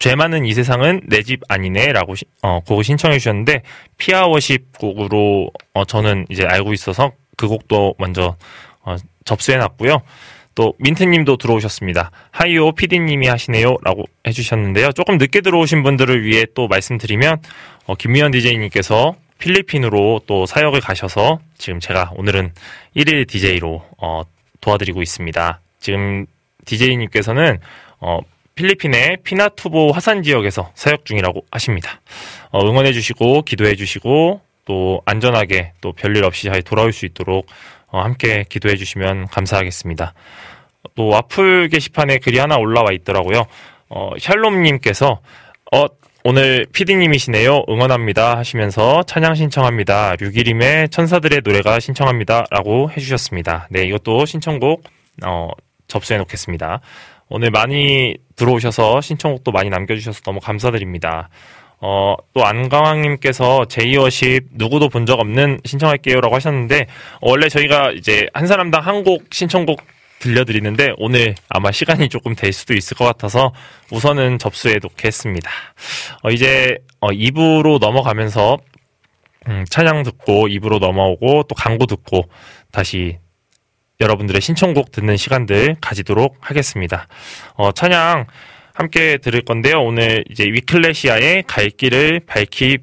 죄 0.00 0.14
많은 0.14 0.44
이 0.44 0.54
세상은 0.54 1.00
내 1.06 1.22
집 1.22 1.40
아니네라고 1.48 2.14
시- 2.14 2.24
어, 2.42 2.60
곡을 2.66 2.84
신청해 2.84 3.18
주셨는데 3.18 3.62
피아워십 3.96 4.78
곡으로 4.78 5.50
어, 5.74 5.84
저는 5.84 6.26
이제 6.30 6.44
알고 6.44 6.72
있어서 6.72 7.12
그 7.36 7.48
곡도 7.48 7.94
먼저 7.98 8.36
어, 8.82 8.96
접수해 9.24 9.56
놨고요. 9.58 10.02
또 10.54 10.74
민트님도 10.78 11.36
들어오셨습니다. 11.36 12.10
하이오 12.32 12.72
피디님이 12.72 13.28
하시네요라고 13.28 14.04
해주셨는데요. 14.26 14.90
조금 14.92 15.18
늦게 15.18 15.40
들어오신 15.40 15.82
분들을 15.84 16.24
위해 16.24 16.46
또 16.54 16.66
말씀드리면 16.66 17.40
어, 17.86 17.94
김미연 17.94 18.30
DJ님께서 18.32 19.14
필리핀으로 19.38 20.22
또 20.26 20.46
사역을 20.46 20.80
가셔서 20.80 21.40
지금 21.56 21.80
제가 21.80 22.12
오늘은 22.16 22.52
1일 22.96 23.28
DJ로 23.28 23.84
어, 23.98 24.22
도와드리고 24.60 25.02
있습니다. 25.02 25.60
지금 25.78 26.26
DJ님께서는 26.64 27.58
어, 28.00 28.20
필리핀의 28.54 29.18
피나투보 29.22 29.92
화산 29.92 30.22
지역에서 30.22 30.72
사역 30.74 31.04
중이라고 31.04 31.44
하십니다. 31.50 32.00
어, 32.50 32.66
응원해 32.66 32.92
주시고 32.92 33.42
기도해 33.42 33.76
주시고 33.76 34.40
또 34.64 35.00
안전하게 35.06 35.72
또 35.80 35.92
별일 35.92 36.24
없이 36.24 36.48
잘 36.48 36.62
돌아올 36.62 36.92
수 36.92 37.06
있도록 37.06 37.46
어, 37.86 38.02
함께 38.02 38.44
기도해 38.48 38.76
주시면 38.76 39.28
감사하겠습니다. 39.28 40.12
또 40.94 41.06
와플 41.06 41.68
게시판에 41.68 42.18
글이 42.18 42.38
하나 42.38 42.56
올라와 42.56 42.92
있더라고요. 42.92 43.44
어, 43.88 44.10
샬롬님께서 44.18 45.20
어, 45.72 45.86
오늘 46.30 46.66
피디님이시네요. 46.74 47.64
응원합니다. 47.70 48.36
하시면서 48.36 49.02
찬양 49.04 49.34
신청합니다. 49.34 50.14
류기림의 50.20 50.90
천사들의 50.90 51.40
노래가 51.42 51.80
신청합니다. 51.80 52.44
라고 52.50 52.90
해주셨습니다. 52.90 53.68
네, 53.70 53.84
이것도 53.84 54.26
신청곡, 54.26 54.84
어, 55.24 55.48
접수해 55.86 56.18
놓겠습니다. 56.18 56.80
오늘 57.30 57.50
많이 57.50 58.14
들어오셔서 58.36 59.00
신청곡도 59.00 59.52
많이 59.52 59.70
남겨주셔서 59.70 60.20
너무 60.20 60.38
감사드립니다. 60.40 61.30
어, 61.80 62.14
또 62.34 62.44
안강왕님께서 62.44 63.64
제이워십 63.64 64.48
누구도 64.52 64.90
본 64.90 65.06
적 65.06 65.20
없는 65.20 65.60
신청할게요라고 65.64 66.34
하셨는데 66.34 66.88
어, 67.22 67.30
원래 67.30 67.48
저희가 67.48 67.92
이제 67.92 68.28
한 68.34 68.46
사람당 68.46 68.82
한 68.82 69.02
곡 69.02 69.24
신청곡 69.32 69.80
들려드리는데 70.20 70.94
오늘 70.98 71.34
아마 71.48 71.70
시간이 71.70 72.08
조금 72.08 72.34
될 72.34 72.52
수도 72.52 72.74
있을 72.74 72.96
것 72.96 73.04
같아서 73.04 73.52
우선은 73.90 74.38
접수해 74.38 74.76
놓겠습니다. 74.82 75.50
어, 76.22 76.30
이제 76.30 76.78
어, 77.00 77.08
2부로 77.08 77.78
넘어가면서 77.78 78.58
음, 79.48 79.64
찬양 79.70 80.02
듣고 80.02 80.48
2부로 80.48 80.78
넘어오고 80.78 81.44
또 81.44 81.54
광고 81.54 81.86
듣고 81.86 82.28
다시 82.70 83.18
여러분들의 84.00 84.40
신청곡 84.40 84.92
듣는 84.92 85.16
시간들 85.16 85.76
가지도록 85.80 86.36
하겠습니다. 86.40 87.08
어, 87.54 87.72
찬양 87.72 88.26
함께 88.74 89.18
들을 89.18 89.42
건데요. 89.42 89.82
오늘 89.82 90.24
이제 90.30 90.44
위클레시아의 90.44 91.44
갈 91.48 91.68
길을 91.68 92.20
밝히 92.26 92.78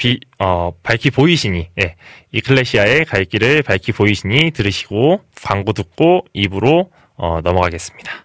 비, 0.00 0.18
어, 0.38 0.72
밝히 0.82 1.10
보이시니, 1.10 1.68
예. 1.82 1.94
이클레시아의 2.32 3.04
갈 3.04 3.26
길을 3.26 3.62
밝히 3.62 3.92
보이시니 3.92 4.52
들으시고 4.52 5.20
광고 5.42 5.74
듣고 5.74 6.24
입으로 6.32 6.90
어, 7.16 7.42
넘어가겠습니다. 7.42 8.24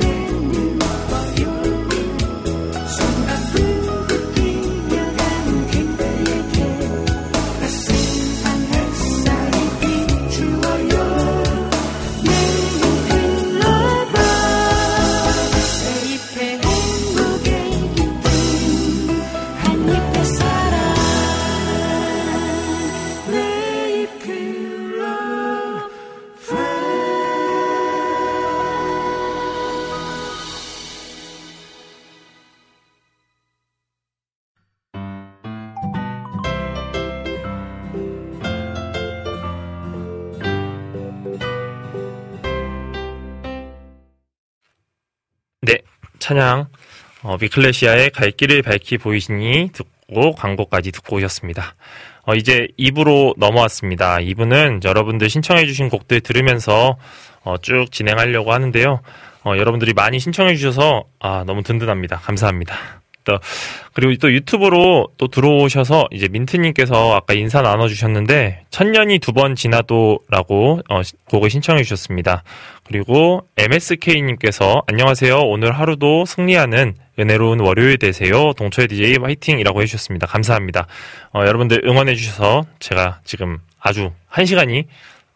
찬양 46.31 46.67
어, 47.23 47.37
비클레시아의 47.37 48.11
갈 48.11 48.31
길을 48.31 48.61
밝히 48.61 48.97
보이시니 48.97 49.71
듣고 49.73 50.31
광고까지 50.33 50.91
듣고 50.93 51.17
오셨습니다. 51.17 51.75
어, 52.23 52.35
이제 52.35 52.67
2부로 52.79 53.33
넘어왔습니다. 53.37 54.17
2부는 54.17 54.83
여러분들 54.85 55.29
신청해주신 55.29 55.89
곡들 55.89 56.21
들으면서 56.21 56.97
어, 57.43 57.55
쭉 57.61 57.87
진행하려고 57.91 58.53
하는데요. 58.53 59.01
어, 59.43 59.53
여러분들이 59.57 59.91
많이 59.93 60.19
신청해주셔서 60.19 61.03
아, 61.19 61.43
너무 61.45 61.63
든든합니다. 61.63 62.17
감사합니다. 62.17 62.75
또 63.23 63.37
그리고 63.93 64.15
또 64.19 64.31
유튜브로 64.33 65.09
또 65.17 65.27
들어오셔서 65.27 66.07
이제 66.11 66.27
민트님께서 66.27 67.13
아까 67.13 67.35
인사 67.35 67.61
나눠주셨는데 67.61 68.63
천년이 68.71 69.19
두 69.19 69.31
번 69.33 69.53
지나도라고 69.55 70.81
어, 70.89 71.03
시- 71.03 71.13
곡을 71.25 71.49
신청해 71.51 71.83
주셨습니다. 71.83 72.43
그리고 72.91 73.47
MSK님께서 73.55 74.83
안녕하세요. 74.85 75.39
오늘 75.43 75.71
하루도 75.71 76.25
승리하는 76.25 76.95
은혜로운 77.17 77.61
월요일 77.61 77.97
되세요. 77.97 78.51
동초의 78.51 78.89
DJ 78.89 79.15
화이팅이라고 79.15 79.81
해주셨습니다. 79.81 80.27
감사합니다. 80.27 80.87
어, 81.33 81.45
여러분들 81.45 81.83
응원해 81.85 82.15
주셔서 82.15 82.65
제가 82.79 83.21
지금 83.23 83.59
아주 83.79 84.11
한 84.27 84.45
시간이 84.45 84.87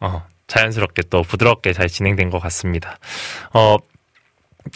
어, 0.02 0.26
자연스럽게 0.48 1.04
또 1.10 1.22
부드럽게 1.22 1.72
잘 1.72 1.88
진행된 1.88 2.30
것 2.30 2.40
같습니다. 2.40 2.98
어, 3.54 3.78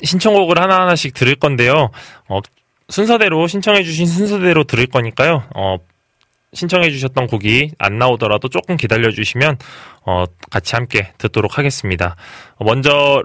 신청곡을 0.02 0.58
하나하나씩 0.58 1.14
들을 1.14 1.36
건데요. 1.36 1.90
어, 2.30 2.40
순서대로 2.88 3.48
신청해주신 3.48 4.08
순서대로 4.08 4.64
들을 4.64 4.88
거니까요. 4.88 5.44
어, 5.54 5.80
신청해주셨던 6.54 7.28
곡이 7.28 7.72
안 7.78 7.98
나오더라도 7.98 8.48
조금 8.48 8.78
기다려주시면 8.78 9.58
어, 10.10 10.26
같이 10.50 10.76
함께 10.76 11.12
듣도록 11.20 11.60
하겠습니다. 11.60 12.16
어, 12.56 12.66
먼저 12.66 13.22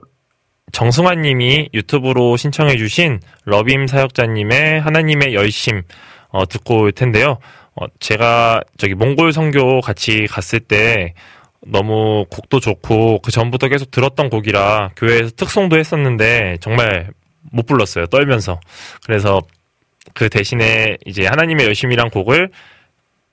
정승환 0.72 1.22
님이 1.22 1.70
유튜브로 1.72 2.37
신청해 2.37 2.76
주신 2.76 3.20
러빔 3.47 3.87
사역자님의 3.87 4.82
하나님의 4.82 5.35
열심 5.35 5.82
어, 6.28 6.45
듣고 6.47 6.82
올 6.82 6.93
텐데요. 6.93 7.39
어, 7.74 7.87
제가 8.01 8.61
저기 8.76 8.95
몽골 8.95 9.32
선교 9.32 9.80
같이 9.80 10.26
갔을 10.28 10.61
때 10.61 11.14
너무 11.66 12.26
곡도 12.30 12.61
좋고 12.61 13.20
그 13.22 13.30
전부터 13.30 13.68
계속 13.68 13.91
들었던 13.91 14.28
곡이라 14.28 14.91
교회에서 14.97 15.30
특송도 15.37 15.78
했었는데 15.78 16.59
정말 16.61 17.12
못 17.51 17.64
불렀어요. 17.64 18.07
떨면서. 18.07 18.61
그래서 19.07 19.41
그 20.12 20.28
대신에 20.28 20.99
이제 21.07 21.26
하나님의 21.26 21.64
열심이란 21.64 22.11
곡을 22.11 22.51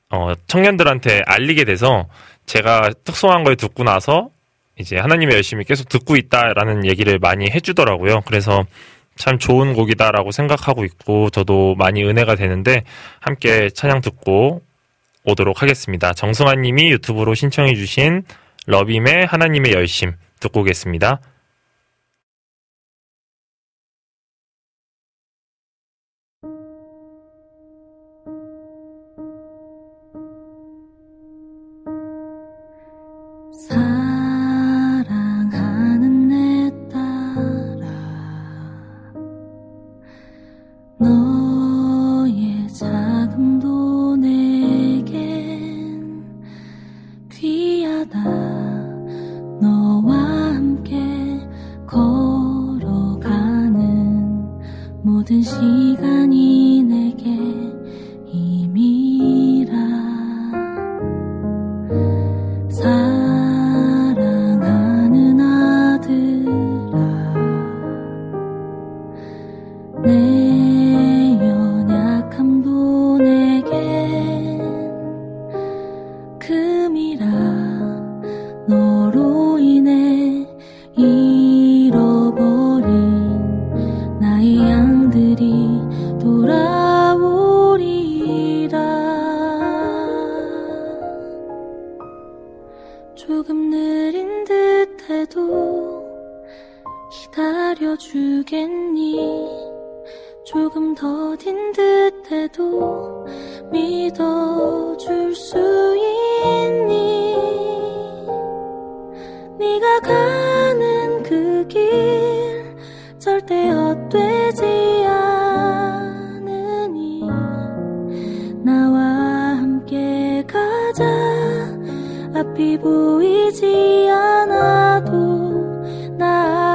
어, 0.09 0.33
청년들한테 0.47 1.23
알리게 1.25 1.65
돼서 1.65 2.07
제가 2.45 2.91
특송한 3.03 3.43
걸 3.43 3.55
듣고 3.55 3.83
나서 3.83 4.29
이제 4.77 4.97
하나님의 4.97 5.35
열심히 5.35 5.63
계속 5.63 5.89
듣고 5.89 6.15
있다라는 6.15 6.85
얘기를 6.85 7.19
많이 7.19 7.49
해주더라고요. 7.49 8.21
그래서 8.25 8.65
참 9.15 9.37
좋은 9.37 9.73
곡이다라고 9.73 10.31
생각하고 10.31 10.83
있고 10.85 11.29
저도 11.29 11.75
많이 11.75 12.03
은혜가 12.03 12.35
되는데 12.35 12.83
함께 13.19 13.69
찬양 13.69 14.01
듣고 14.01 14.61
오도록 15.23 15.61
하겠습니다. 15.61 16.13
정승환 16.13 16.61
님이 16.61 16.91
유튜브로 16.91 17.35
신청해 17.35 17.75
주신 17.75 18.23
러빔의 18.65 19.25
하나님의 19.27 19.73
열심 19.73 20.13
듣고 20.39 20.61
오겠습니다. 20.61 21.19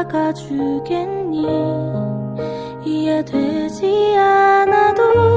나아가 0.06 0.32
주겠니? 0.32 1.44
이해되지 2.84 4.16
않아도 4.16 5.35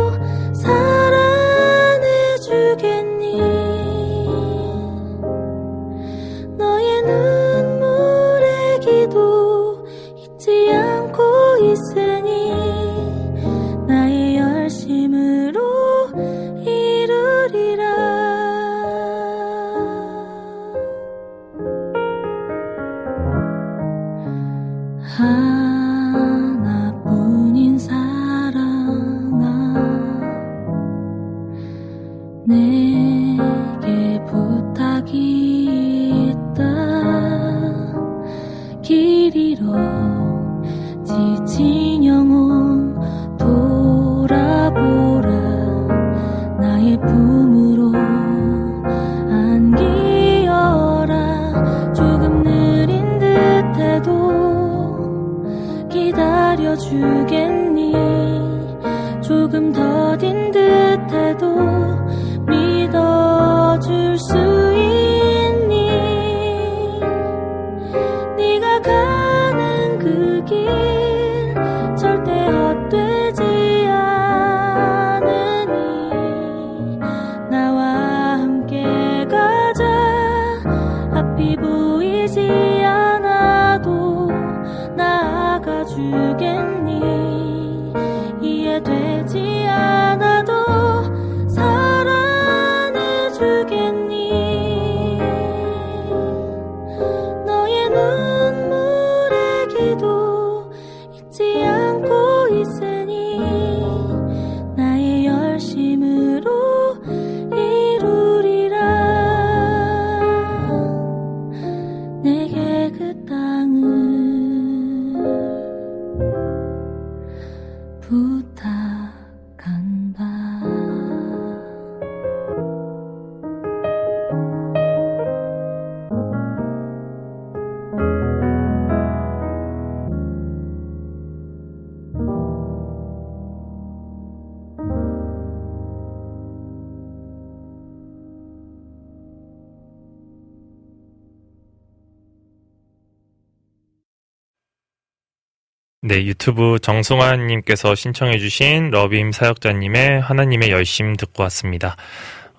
정승환님께서 147.10 147.95
신청해주신 147.95 148.91
러빔 148.91 149.32
사역자님의 149.32 150.22
하나님의 150.22 150.70
열심 150.70 151.16
듣고 151.16 151.41
왔습니다. 151.43 151.95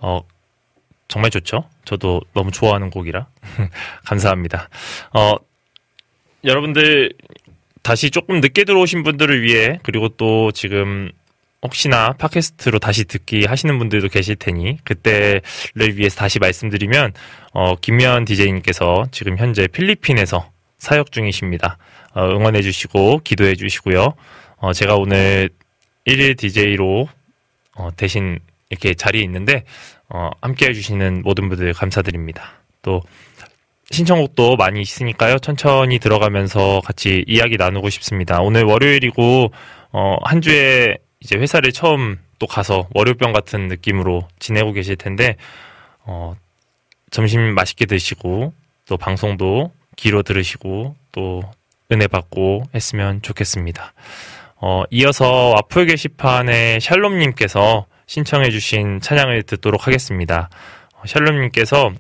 어, 0.00 0.22
정말 1.06 1.30
좋죠? 1.30 1.68
저도 1.84 2.20
너무 2.34 2.50
좋아하는 2.50 2.90
곡이라. 2.90 3.28
감사합니다. 4.04 4.68
어, 5.12 5.36
여러분들, 6.44 7.12
다시 7.82 8.10
조금 8.10 8.40
늦게 8.40 8.64
들어오신 8.64 9.04
분들을 9.04 9.42
위해, 9.42 9.78
그리고 9.84 10.08
또 10.08 10.50
지금 10.50 11.12
혹시나 11.62 12.12
팟캐스트로 12.14 12.78
다시 12.80 13.04
듣기 13.04 13.44
하시는 13.44 13.78
분들도 13.78 14.08
계실 14.08 14.34
테니 14.34 14.78
그때를 14.82 15.42
위해서 15.96 16.16
다시 16.16 16.38
말씀드리면 16.38 17.12
어, 17.52 17.76
김미연 17.76 18.24
DJ님께서 18.24 19.04
지금 19.12 19.36
현재 19.38 19.68
필리핀에서 19.68 20.50
사역 20.78 21.12
중이십니다. 21.12 21.76
어, 22.14 22.24
응원해 22.30 22.62
주시고 22.62 23.20
기도해 23.22 23.54
주시고요. 23.54 24.14
어, 24.60 24.72
제가 24.74 24.94
오늘 24.96 25.48
1일 26.06 26.36
DJ로 26.36 27.08
어, 27.76 27.88
대신 27.96 28.38
이렇게 28.68 28.94
자리에 28.94 29.22
있는데 29.22 29.64
어, 30.08 30.30
함께 30.42 30.66
해주시는 30.66 31.22
모든 31.22 31.48
분들 31.48 31.72
감사드립니다. 31.72 32.60
또 32.82 33.02
신청곡도 33.90 34.56
많이 34.56 34.80
있으니까요. 34.80 35.38
천천히 35.38 35.98
들어가면서 35.98 36.80
같이 36.84 37.24
이야기 37.26 37.56
나누고 37.56 37.90
싶습니다. 37.90 38.40
오늘 38.40 38.64
월요일이고 38.64 39.50
어, 39.92 40.16
한 40.22 40.40
주에 40.40 40.96
이제 41.20 41.36
회사를 41.36 41.72
처음 41.72 42.18
또 42.38 42.46
가서 42.46 42.88
월요병 42.94 43.32
같은 43.32 43.66
느낌으로 43.66 44.28
지내고 44.38 44.72
계실 44.72 44.96
텐데 44.96 45.36
어, 46.04 46.34
점심 47.10 47.54
맛있게 47.54 47.86
드시고 47.86 48.52
또 48.86 48.96
방송도 48.96 49.72
귀로 49.96 50.22
들으시고 50.22 50.96
또 51.12 51.42
은혜 51.92 52.06
받고 52.06 52.64
했으면 52.74 53.22
좋겠습니다. 53.22 53.92
어, 54.60 54.82
이어서 54.90 55.50
와플 55.54 55.86
게시판에 55.86 56.80
샬롬님께서 56.80 57.86
신청해주신 58.06 59.00
찬양을 59.00 59.44
듣도록 59.44 59.86
하겠습니다. 59.86 60.50
어, 60.94 61.02
샬롬님께서 61.06 61.92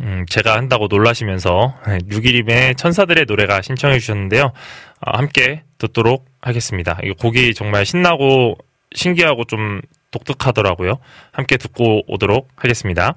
음, 0.00 0.26
제가 0.28 0.56
한다고 0.56 0.88
놀라시면서 0.88 1.74
6일임의 2.10 2.76
천사들의 2.76 3.24
노래가 3.26 3.62
신청해 3.62 3.98
주셨는데요. 3.98 4.44
어, 4.44 5.16
함께 5.16 5.62
듣도록 5.78 6.26
하겠습니다. 6.40 6.98
이 7.04 7.12
곡이 7.12 7.54
정말 7.54 7.86
신나고 7.86 8.56
신기하고 8.94 9.44
좀 9.44 9.80
독특하더라고요. 10.10 10.98
함께 11.32 11.56
듣고 11.56 12.02
오도록 12.06 12.48
하겠습니다. 12.56 13.16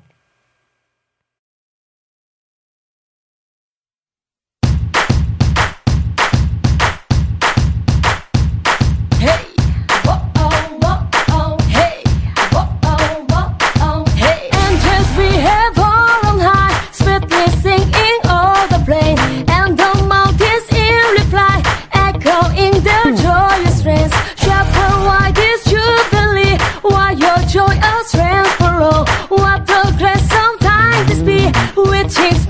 cheeks, 32.09 32.45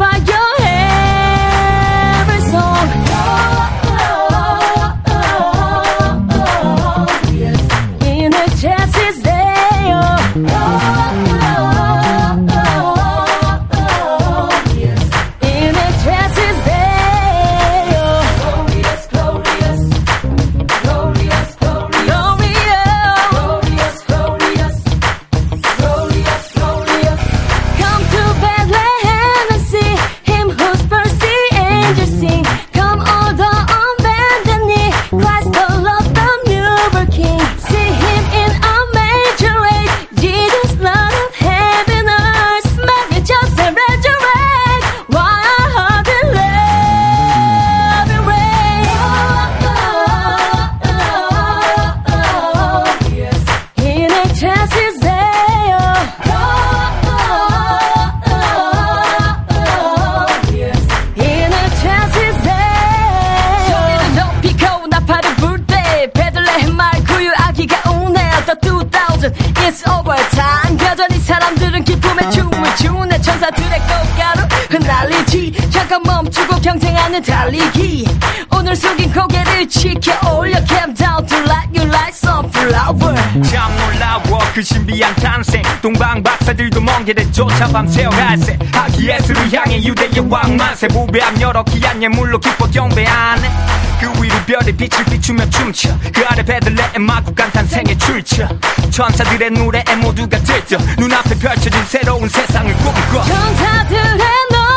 경쟁하는 77.19 77.23
달리기. 77.23 78.05
오늘 78.51 78.75
숙인 78.75 79.11
고개를 79.11 79.67
지켜 79.67 80.11
올려 80.31 80.53
Cam 80.65 80.93
down 80.93 81.25
to 81.25 81.37
like 81.39 81.69
you 81.75 81.87
like 81.87 82.13
sunflower 82.13 83.43
참 83.43 83.71
놀라워 83.77 84.39
그 84.53 84.61
신비한 84.61 85.13
탄생. 85.15 85.61
동방 85.81 86.23
박사들도 86.23 86.81
먼 86.81 87.05
길을 87.05 87.31
쫓아 87.31 87.67
밤새워 87.67 88.09
갈새 88.09 88.57
아기 88.73 89.09
예수를 89.09 89.51
향해 89.53 89.81
유대의 89.83 90.19
왕만세. 90.29 90.87
무배함 90.87 91.39
여러 91.41 91.63
귀한 91.63 92.01
예물로 92.01 92.39
기뻐 92.39 92.67
경배하네. 92.69 93.51
그 93.99 94.23
위로 94.23 94.35
별의 94.45 94.75
빛을 94.75 95.05
비추며 95.05 95.49
춤춰. 95.49 95.89
그 96.13 96.25
아래 96.27 96.43
베들레헴 96.43 97.01
마구간 97.01 97.51
탄생의 97.51 97.97
출처. 97.97 98.47
천사들의 98.89 99.51
노래에 99.51 99.95
모두가 99.97 100.37
들떠. 100.39 100.77
눈앞에 100.97 101.35
펼쳐진 101.35 101.83
새로운 101.85 102.27
세상을 102.29 102.73
꿈꿔. 102.77 103.23
천사들의 103.23 104.17
노래 104.51 104.68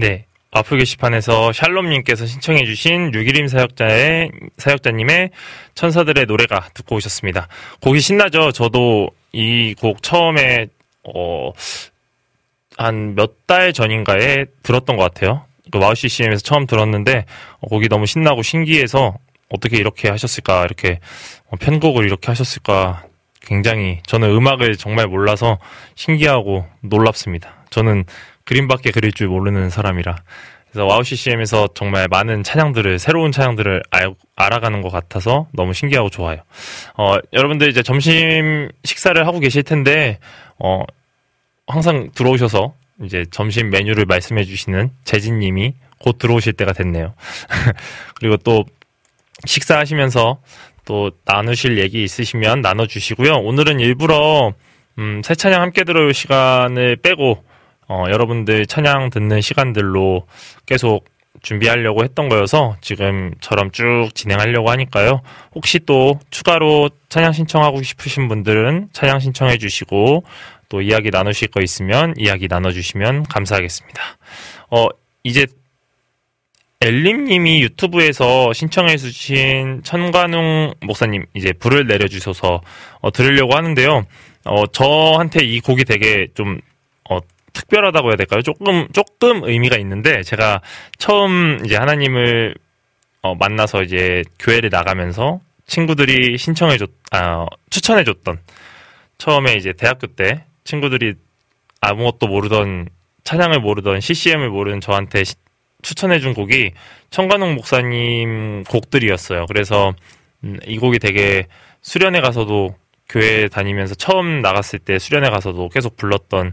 네. 0.00 0.26
와플 0.52 0.78
게시판에서 0.78 1.52
샬롬님께서 1.52 2.24
신청해주신 2.24 3.12
유기림 3.14 3.48
사역자의 3.48 4.30
사역자님의 4.56 5.30
천사들의 5.74 6.24
노래가 6.26 6.68
듣고 6.72 6.94
오셨습니다. 6.96 7.48
곡이 7.82 8.00
신나죠. 8.00 8.52
저도 8.52 9.10
이 9.32 9.74
곡 9.78 10.02
처음에 10.02 10.68
어, 11.04 11.50
한 12.76 13.14
몇 13.16 13.46
달 13.48 13.72
전인가에 13.72 14.44
들었던 14.62 14.96
것 14.96 15.02
같아요. 15.02 15.44
그 15.72 15.78
와우 15.78 15.94
CCM에서 15.94 16.42
처음 16.42 16.66
들었는데 16.66 17.24
어, 17.60 17.66
곡이 17.68 17.88
너무 17.88 18.06
신나고 18.06 18.42
신기해서 18.42 19.16
어떻게 19.50 19.78
이렇게 19.78 20.08
하셨을까 20.08 20.64
이렇게 20.64 21.00
어, 21.50 21.56
편곡을 21.56 22.04
이렇게 22.04 22.28
하셨을까 22.28 23.04
굉장히 23.42 23.98
저는 24.06 24.30
음악을 24.30 24.76
정말 24.76 25.08
몰라서 25.08 25.58
신기하고 25.94 26.66
놀랍습니다. 26.82 27.64
저는 27.70 28.04
그림밖에 28.48 28.92
그릴 28.92 29.12
줄 29.12 29.28
모르는 29.28 29.68
사람이라 29.68 30.16
그래서 30.70 30.86
와우 30.86 31.04
CCM에서 31.04 31.68
정말 31.74 32.08
많은 32.08 32.42
찬양들을 32.42 32.98
새로운 32.98 33.30
찬양들을 33.30 33.82
알, 33.90 34.14
알아가는 34.36 34.80
것 34.80 34.90
같아서 34.90 35.48
너무 35.52 35.74
신기하고 35.74 36.08
좋아요. 36.08 36.38
어, 36.96 37.16
여러분들 37.32 37.68
이제 37.68 37.82
점심 37.82 38.70
식사를 38.84 39.26
하고 39.26 39.38
계실 39.38 39.62
텐데 39.62 40.18
어, 40.58 40.82
항상 41.66 42.10
들어오셔서 42.14 42.74
이제 43.04 43.24
점심 43.30 43.70
메뉴를 43.70 44.06
말씀해 44.06 44.44
주시는 44.44 44.90
재진님이 45.04 45.74
곧 46.00 46.18
들어오실 46.18 46.54
때가 46.54 46.72
됐네요. 46.72 47.14
그리고 48.16 48.36
또 48.38 48.64
식사하시면서 49.46 50.38
또 50.84 51.10
나누실 51.24 51.78
얘기 51.78 52.02
있으시면 52.02 52.62
나눠주시고요. 52.62 53.34
오늘은 53.34 53.80
일부러 53.80 54.52
음, 54.98 55.22
새 55.24 55.34
찬양 55.34 55.60
함께 55.60 55.84
들어올 55.84 56.12
시간을 56.12 56.96
빼고 56.96 57.47
어, 57.88 58.04
여러분들 58.10 58.66
찬양 58.66 59.10
듣는 59.10 59.40
시간들로 59.40 60.26
계속 60.66 61.04
준비하려고 61.42 62.04
했던 62.04 62.28
거여서 62.28 62.76
지금처럼 62.80 63.70
쭉 63.70 64.10
진행하려고 64.14 64.70
하니까요. 64.70 65.22
혹시 65.54 65.78
또 65.80 66.18
추가로 66.30 66.90
찬양 67.08 67.32
신청하고 67.32 67.82
싶으신 67.82 68.28
분들은 68.28 68.88
찬양 68.92 69.20
신청해 69.20 69.58
주시고 69.58 70.24
또 70.68 70.82
이야기 70.82 71.10
나누실 71.10 71.48
거 71.48 71.60
있으면 71.60 72.14
이야기 72.16 72.46
나눠주시면 72.48 73.24
감사하겠습니다. 73.24 74.02
어, 74.70 74.88
이제 75.22 75.46
엘림님이 76.80 77.62
유튜브에서 77.62 78.52
신청해 78.52 78.98
주신 78.98 79.82
천관웅 79.82 80.74
목사님 80.80 81.24
이제 81.34 81.52
불을 81.52 81.86
내려주셔서 81.86 82.60
어, 83.00 83.10
들으려고 83.10 83.56
하는데요. 83.56 84.06
어, 84.44 84.66
저한테 84.68 85.44
이 85.44 85.60
곡이 85.60 85.84
되게 85.84 86.28
좀 86.34 86.60
어, 87.10 87.18
특별하다고 87.62 88.08
해야 88.10 88.16
될까요? 88.16 88.42
조금 88.42 88.86
조금 88.92 89.42
의미가 89.44 89.76
있는데 89.78 90.22
제가 90.22 90.60
처음 90.96 91.58
이제 91.64 91.76
하나님을 91.76 92.54
어, 93.22 93.34
만나서 93.34 93.82
이제 93.82 94.22
교회를 94.38 94.70
나가면서 94.70 95.40
친구들이 95.66 96.38
신청해줬 96.38 96.90
아, 97.10 97.46
추천해줬던 97.70 98.38
처음에 99.18 99.54
이제 99.54 99.72
대학교 99.72 100.06
때 100.06 100.44
친구들이 100.64 101.14
아무것도 101.80 102.28
모르던 102.28 102.88
찬양을 103.24 103.60
모르던 103.60 104.00
CCM을 104.00 104.50
모르는 104.50 104.80
저한테 104.80 105.24
시- 105.24 105.34
추천해준 105.82 106.34
곡이 106.34 106.72
청관홍 107.10 107.54
목사님 107.56 108.64
곡들이었어요. 108.64 109.46
그래서 109.46 109.94
음, 110.44 110.58
이 110.66 110.78
곡이 110.78 111.00
되게 111.00 111.46
수련회 111.82 112.20
가서도 112.20 112.76
교회 113.08 113.48
다니면서 113.48 113.94
처음 113.94 114.40
나갔을 114.42 114.78
때 114.78 114.98
수련회 114.98 115.30
가서도 115.30 115.68
계속 115.70 115.96
불렀던 115.96 116.52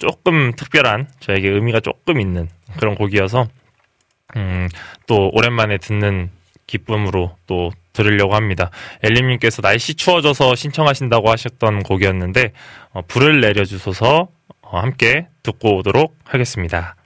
조금 0.00 0.52
특별한 0.56 1.06
저에게 1.20 1.48
의미가 1.48 1.80
조금 1.80 2.20
있는 2.20 2.48
그런 2.78 2.96
곡이어서 2.96 3.46
음, 4.36 4.68
또 5.06 5.30
오랜만에 5.32 5.78
듣는 5.78 6.30
기쁨으로 6.66 7.36
또 7.46 7.70
들으려고 7.92 8.34
합니다. 8.34 8.70
엘림님께서 9.02 9.62
날씨 9.62 9.94
추워져서 9.94 10.54
신청하신다고 10.54 11.30
하셨던 11.30 11.82
곡이었는데 11.82 12.52
어, 12.92 13.02
불을 13.02 13.40
내려주소서 13.40 14.28
어, 14.62 14.78
함께 14.78 15.26
듣고 15.42 15.76
오도록 15.78 16.16
하겠습니다. 16.24 16.96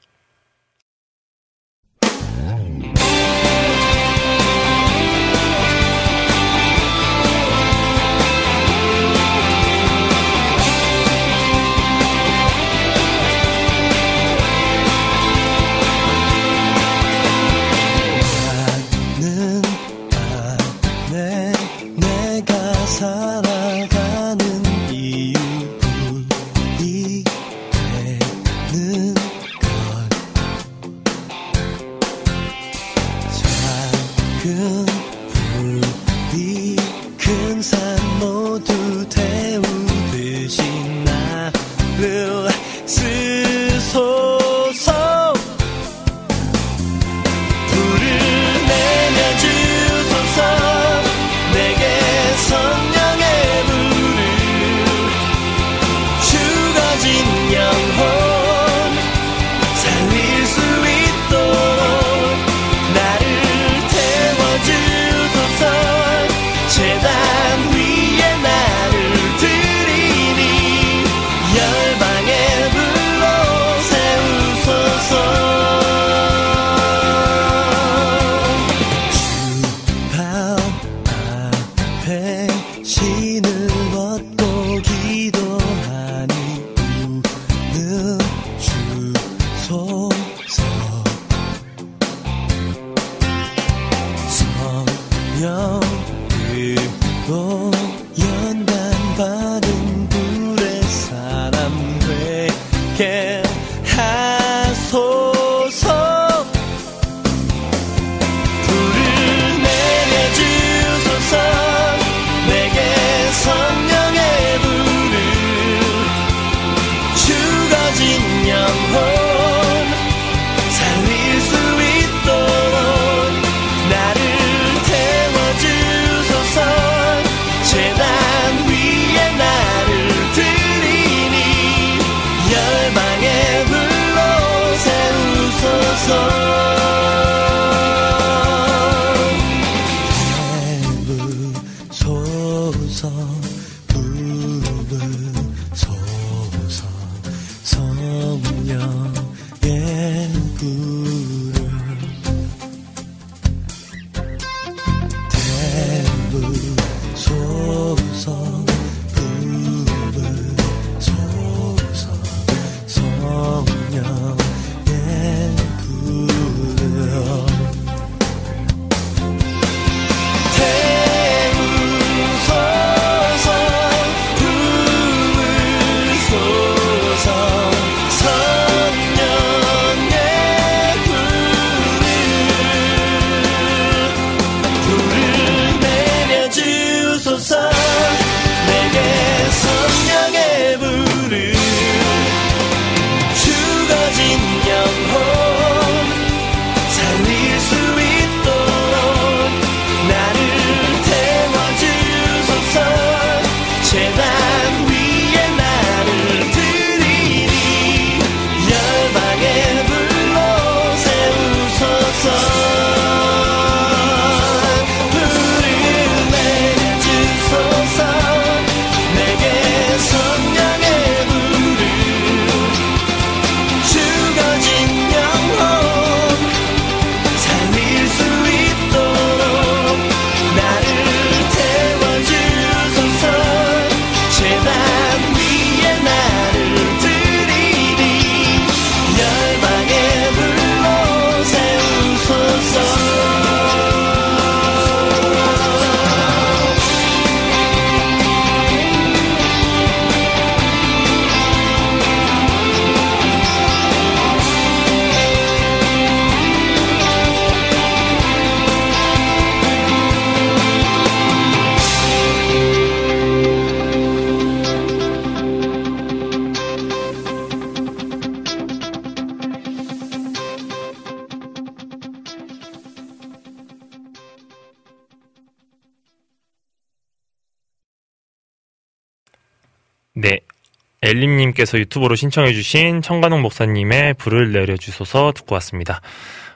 님께서 281.45 281.79
유튜브로 281.79 282.15
신청해 282.17 282.53
주신 282.53 283.03
천관웅 283.03 283.43
목사님의 283.43 284.15
불을 284.15 284.53
내려주소서 284.53 285.33
듣고 285.33 285.55
왔습니다. 285.57 286.01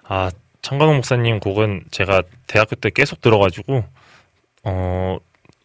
아, 0.04 0.30
천관웅 0.62 0.96
목사님 0.96 1.40
곡은 1.40 1.84
제가 1.90 2.22
대학교 2.46 2.76
때 2.76 2.90
계속 2.90 3.20
들어가지고, 3.20 3.84
어, 4.64 5.18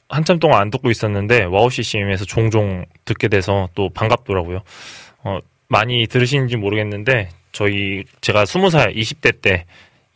한참 0.09 0.39
동안 0.39 0.61
안 0.61 0.69
듣고 0.69 0.91
있었는데, 0.91 1.45
와우 1.45 1.69
CCM에서 1.69 2.25
종종 2.25 2.85
듣게 3.05 3.27
돼서 3.27 3.69
또 3.75 3.89
반갑더라고요. 3.89 4.61
어, 5.23 5.39
많이 5.67 6.07
들으시는지 6.07 6.57
모르겠는데, 6.57 7.29
저희, 7.51 8.03
제가 8.21 8.43
20살, 8.43 8.95
20대 8.95 9.41
때, 9.41 9.65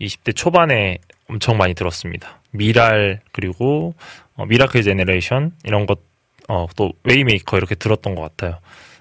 20대 0.02 0.36
초반에 0.36 1.00
엄청 1.30 1.58
많이 1.58 1.74
들었습니다. 1.74 2.42
밀알, 2.52 3.22
그리고, 3.32 3.94
어, 4.36 4.46
Miracle 4.46 4.84
Generation, 4.84 5.54
이런 5.64 5.86
것 5.86 6.00
어, 6.48 6.66
또 6.76 6.94
Way 7.04 7.24
Maker 7.24 7.58
이렇게 7.58 7.76
들었던 7.76 8.16
것 8.16 8.22
같아요. 8.22 8.60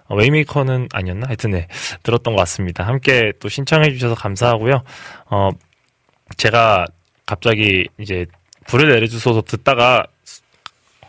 어, 0.09 0.17
Way 0.17 0.35
Maker는 0.35 0.89
아니었나? 0.93 1.27
하여튼 1.29 1.51
네, 1.51 1.67
들었던 2.03 2.35
것 2.35 2.41
같습니다. 2.41 2.87
함께 2.87 3.33
또 3.41 3.49
신청해 3.49 3.91
주셔서 3.93 4.15
감사하고요. 4.15 4.83
어, 5.31 5.49
제가 6.37 6.85
갑자기 7.25 7.87
이제 7.99 8.27
불을 8.67 8.89
내려주소서 8.89 9.43
듣다가 9.43 10.05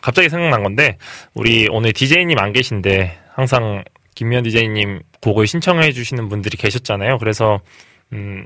갑자기 0.01 0.29
생각난 0.29 0.63
건데 0.63 0.97
우리 1.33 1.67
오늘 1.71 1.91
DJ님 1.93 2.37
안 2.39 2.53
계신데 2.53 3.17
항상 3.33 3.83
김미현 4.15 4.43
DJ님 4.43 5.01
곡을 5.21 5.47
신청해 5.47 5.91
주시는 5.91 6.29
분들이 6.29 6.57
계셨잖아요. 6.57 7.17
그래서 7.17 7.59
음, 8.13 8.45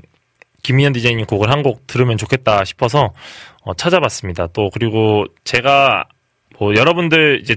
김미현 0.62 0.92
DJ님 0.92 1.26
곡을 1.26 1.50
한 1.50 1.62
곡 1.62 1.86
들으면 1.86 2.16
좋겠다 2.16 2.64
싶어서 2.64 3.12
어, 3.62 3.74
찾아봤습니다. 3.74 4.48
또 4.48 4.70
그리고 4.72 5.24
제가 5.44 6.04
뭐 6.58 6.74
여러분들 6.74 7.40
이제 7.42 7.56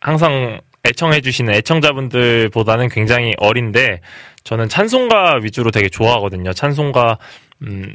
항상 0.00 0.60
애청해주시는 0.84 1.54
애청자분들보다는 1.54 2.88
굉장히 2.88 3.34
어린데 3.38 4.00
저는 4.44 4.68
찬송가 4.68 5.38
위주로 5.42 5.70
되게 5.70 5.88
좋아하거든요. 5.88 6.52
찬송가 6.52 7.18
음, 7.62 7.94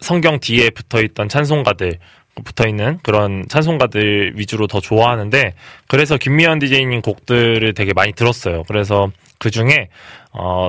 성경 0.00 0.38
뒤에 0.38 0.70
붙어 0.70 1.02
있던 1.02 1.28
찬송가들 1.28 1.98
붙어 2.44 2.68
있는 2.68 2.98
그런 3.02 3.44
찬송가들 3.48 4.34
위주로 4.36 4.68
더 4.68 4.80
좋아하는데 4.80 5.54
그래서 5.88 6.16
김미연 6.16 6.60
DJ님 6.60 7.02
곡들을 7.02 7.74
되게 7.74 7.92
많이 7.92 8.12
들었어요. 8.12 8.62
그래서 8.68 9.10
그 9.38 9.50
중에 9.50 9.88
어 10.32 10.68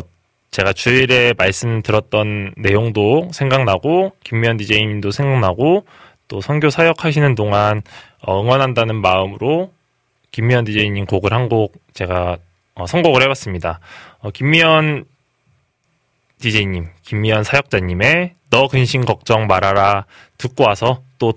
제가 0.50 0.74
주일에 0.74 1.34
말씀 1.38 1.84
들었던 1.84 2.54
내용도 2.58 3.30
생각나고 3.32 4.14
김미연 4.24 4.58
DJ님도 4.58 5.12
생각나고 5.12 5.86
또 6.28 6.42
선교 6.42 6.72
사역하시는 6.72 7.36
동안 7.36 7.82
어, 8.22 8.42
응원한다는 8.42 8.96
마음으로 8.96 9.72
김미연 10.32 10.66
DJ님 10.66 11.06
곡을 11.06 11.34
한 11.34 11.50
곡 11.50 11.74
제가 11.94 12.38
어, 12.76 12.88
선곡을 12.88 13.22
해봤습니다. 13.24 13.80
어, 14.20 14.32
김미연 14.32 15.06
DJ님, 16.42 16.88
김미연 17.04 17.44
사역자님의 17.44 18.36
너 18.50 18.68
근심 18.68 19.04
걱정 19.04 19.48
말아라 19.48 20.06
듣고 20.38 20.64
와서 20.66 21.04
또 21.18 21.34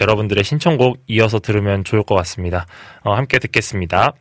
여러분들의 0.00 0.42
신청곡 0.44 1.02
이어서 1.08 1.38
들으면 1.38 1.84
좋을 1.84 2.02
것 2.02 2.14
같습니다. 2.14 2.66
어, 3.02 3.12
함께 3.14 3.38
듣겠습니다. 3.38 4.14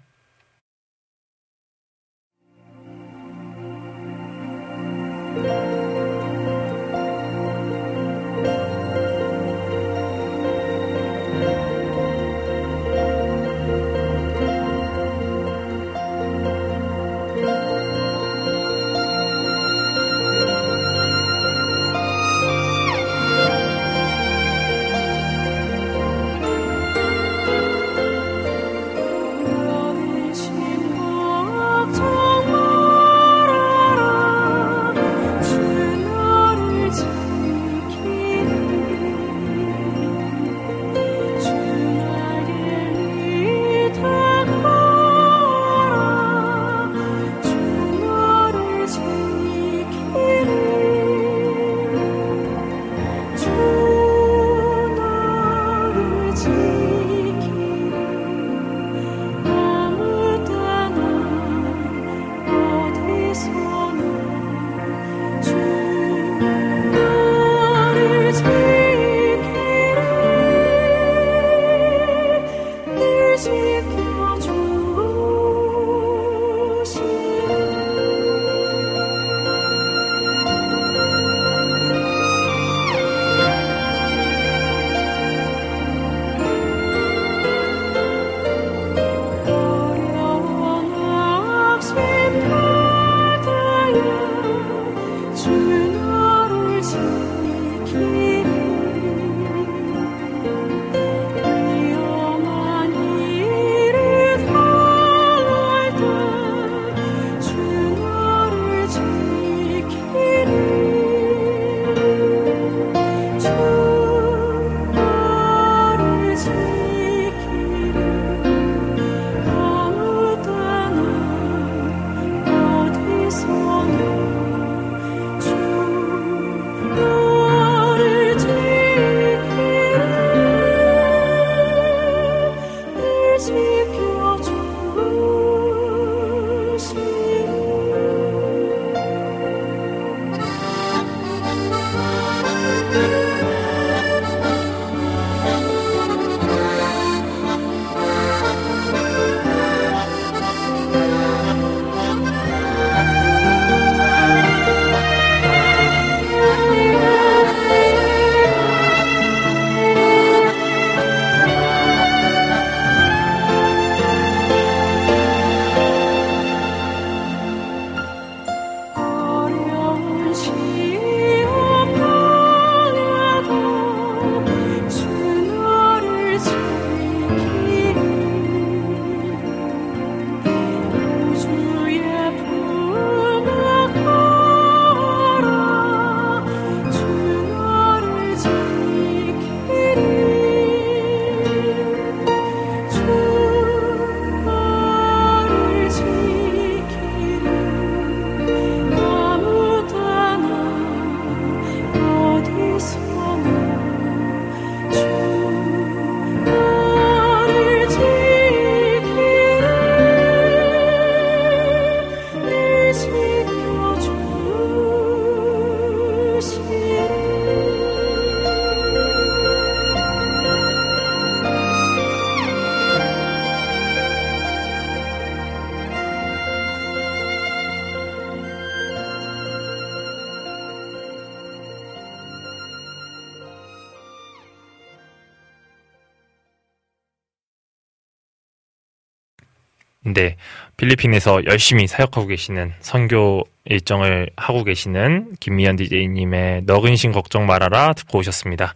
근데 240.18 240.36
필리핀에서 240.78 241.46
열심히 241.46 241.86
사역하고 241.86 242.26
계시는 242.26 242.74
선교 242.80 243.44
일정을 243.66 244.32
하고 244.36 244.64
계시는 244.64 245.36
김미연 245.40 245.76
DJ님의 245.76 246.64
너근신 246.66 247.12
걱정 247.12 247.46
말아라 247.46 247.94
듣고 247.94 248.18
오셨습니다. 248.18 248.74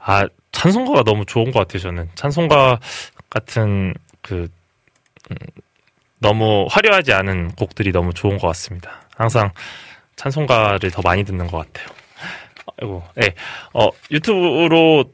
아, 0.00 0.26
찬송가가 0.50 1.04
너무 1.04 1.24
좋은 1.26 1.52
것 1.52 1.60
같아요, 1.60 1.78
저는. 1.78 2.08
찬송가 2.16 2.80
같은 3.28 3.94
그, 4.20 4.48
음, 5.30 5.36
너무 6.18 6.66
화려하지 6.68 7.12
않은 7.12 7.52
곡들이 7.52 7.92
너무 7.92 8.12
좋은 8.12 8.38
것 8.38 8.48
같습니다. 8.48 9.02
항상 9.14 9.52
찬송가를 10.16 10.90
더 10.90 11.02
많이 11.02 11.22
듣는 11.22 11.46
것 11.46 11.58
같아요. 11.58 11.86
아이고, 12.82 13.04
네. 13.14 13.34
어, 13.74 13.90
유튜브로 14.10 15.04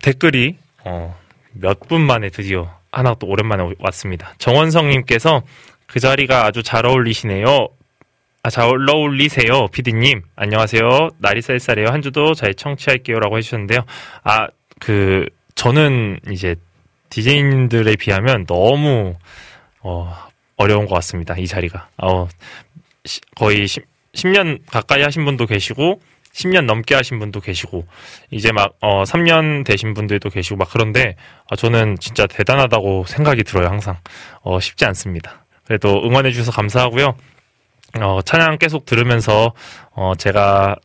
댓글이, 0.00 0.56
어, 0.84 1.14
몇 1.52 1.80
분 1.80 2.00
만에 2.00 2.30
드디어 2.30 2.75
하나 2.92 3.14
또 3.14 3.26
오랜만에 3.26 3.64
왔습니다. 3.78 4.34
정원성님께서 4.38 5.42
그 5.86 6.00
자리가 6.00 6.46
아주 6.46 6.62
잘 6.62 6.86
어울리시네요. 6.86 7.68
아, 8.42 8.50
잘 8.50 8.64
어울리세요, 8.88 9.66
피디님. 9.68 10.22
안녕하세요. 10.36 11.08
날이 11.18 11.42
쌀쌀해요. 11.42 11.88
한 11.88 12.00
주도 12.02 12.34
잘 12.34 12.54
청취할게요. 12.54 13.18
라고 13.18 13.36
해주셨는데요. 13.38 13.80
아, 14.22 14.46
그, 14.80 15.26
저는 15.56 16.20
이제 16.30 16.54
DJ님들에 17.10 17.96
비하면 17.96 18.46
너무, 18.46 19.14
어, 19.80 20.16
어려운 20.56 20.86
것 20.86 20.94
같습니다. 20.96 21.34
이 21.36 21.46
자리가. 21.46 21.88
어, 22.02 22.28
시- 23.04 23.20
거의 23.34 23.66
10, 23.66 23.84
10년 24.14 24.60
가까이 24.66 25.02
하신 25.02 25.24
분도 25.24 25.46
계시고, 25.46 26.00
10년 26.36 26.66
넘게 26.66 26.94
하신 26.94 27.18
분도 27.18 27.40
계시고, 27.40 27.86
이제 28.30 28.52
막, 28.52 28.74
어, 28.80 29.04
3년 29.04 29.64
되신 29.64 29.94
분들도 29.94 30.28
계시고, 30.28 30.56
막 30.56 30.68
그런데, 30.70 31.16
아, 31.50 31.56
저는 31.56 31.96
진짜 31.98 32.26
대단하다고 32.26 33.04
생각이 33.06 33.42
들어요, 33.42 33.68
항상. 33.68 33.96
어, 34.42 34.60
쉽지 34.60 34.84
않습니다. 34.84 35.46
그래도 35.64 36.02
응원해 36.04 36.30
주셔서 36.32 36.52
감사하고요. 36.52 37.16
어, 38.00 38.20
찬양 38.22 38.58
계속 38.58 38.84
들으면서, 38.84 39.54
어, 39.92 40.12
제가 40.18 40.76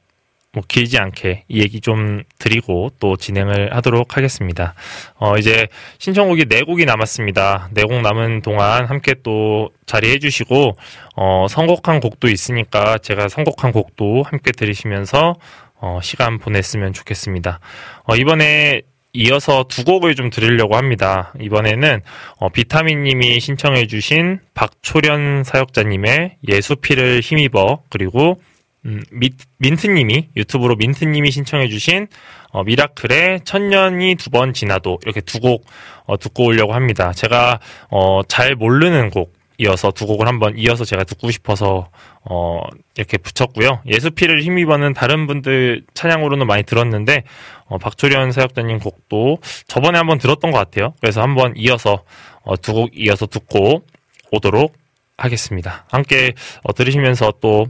뭐 0.54 0.64
길지 0.68 0.98
않게 0.98 1.46
이 1.48 1.62
얘기 1.62 1.80
좀 1.80 2.24
드리고 2.38 2.90
또 3.00 3.16
진행을 3.16 3.74
하도록 3.76 4.18
하겠습니다. 4.18 4.74
어, 5.16 5.38
이제 5.38 5.68
신청곡이 5.98 6.46
네 6.46 6.62
곡이 6.64 6.86
남았습니다. 6.86 7.70
네 7.74 7.84
곡 7.84 8.02
남은 8.02 8.42
동안 8.42 8.86
함께 8.86 9.16
또 9.24 9.70
자리해 9.86 10.20
주시고, 10.20 10.74
어, 11.16 11.48
선곡한 11.50 12.00
곡도 12.02 12.28
있으니까 12.28 12.98
제가 12.98 13.28
선곡한 13.30 13.72
곡도 13.72 14.24
함께 14.24 14.52
들으시면서, 14.52 15.36
어, 15.76 16.00
시간 16.04 16.38
보냈으면 16.38 16.94
좋겠습니다. 16.94 17.60
어, 18.04 18.16
이번에 18.16 18.82
이어서 19.14 19.66
두 19.68 19.84
곡을 19.84 20.16
좀 20.16 20.30
드리려고 20.30 20.78
합니다. 20.78 21.34
이번에는 21.42 22.02
어, 22.38 22.50
비타민님이 22.50 23.40
신청해주신 23.42 24.40
박초련 24.54 25.44
사역자님의 25.44 26.38
예수피를 26.48 27.20
힘입어 27.20 27.82
그리고 27.90 28.42
음, 28.86 29.04
미, 29.12 29.30
민트님이 29.60 30.30
유튜브로 30.36 30.76
민트님이 30.76 31.30
신청해주신 31.32 32.08
어, 32.52 32.64
미라클의 32.64 33.42
천년이 33.46 34.16
두 34.16 34.30
번 34.32 34.54
지나도 34.54 35.00
이렇게 35.04 35.22
두곡 35.22 35.66
어, 36.06 36.18
듣고 36.18 36.46
오려고 36.46 36.74
합니다. 36.74 37.14
제가 37.14 37.60
어, 37.90 38.22
잘 38.28 38.56
모르는 38.56 39.10
곡 39.12 39.34
이어서 39.60 39.92
두 39.92 40.08
곡을 40.08 40.28
한번 40.28 40.58
이어서 40.58 40.84
제가 40.86 41.04
듣고 41.04 41.30
싶어서 41.30 41.90
어 42.24 42.62
이렇게 42.98 43.18
붙였고요. 43.20 43.82
예수피를 43.86 44.42
힘입어는 44.42 44.94
다른 44.94 45.28
분들 45.28 45.84
찬양으로는 45.94 46.48
많이 46.48 46.64
들었는데 46.64 47.24
어, 47.66 47.78
박초련 47.78 48.32
사역자님 48.32 48.80
곡도 48.80 49.38
저번에 49.68 50.00
한번 50.00 50.18
들었던 50.18 50.50
것 50.50 50.58
같아요. 50.58 50.96
그래서 51.00 51.22
한번 51.22 51.54
이어서 51.58 52.04
어, 52.42 52.58
두 52.58 52.74
곡 52.74 52.90
이어서 52.96 53.28
듣고 53.28 53.84
오도록 54.32 54.74
하겠습니다. 55.18 55.86
함께 55.92 56.34
어, 56.64 56.74
들으시면서 56.74 57.34
또 57.40 57.68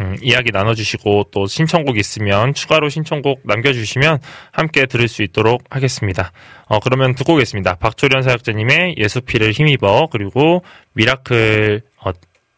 음, 0.00 0.16
이야기 0.22 0.50
나눠주시고 0.52 1.24
또 1.30 1.46
신청곡 1.46 1.98
있으면 1.98 2.52
추가로 2.54 2.88
신청곡 2.88 3.40
남겨주시면 3.44 4.18
함께 4.52 4.86
들을 4.86 5.06
수 5.08 5.22
있도록 5.22 5.62
하겠습니다. 5.70 6.32
어, 6.66 6.80
그러면 6.80 7.14
듣고 7.14 7.34
오겠습니다. 7.34 7.76
박초련 7.76 8.22
사역자님의 8.22 8.96
예수피를 8.98 9.52
힘입어 9.52 10.08
그리고 10.10 10.62
미라클 10.94 11.82
어, 12.04 12.10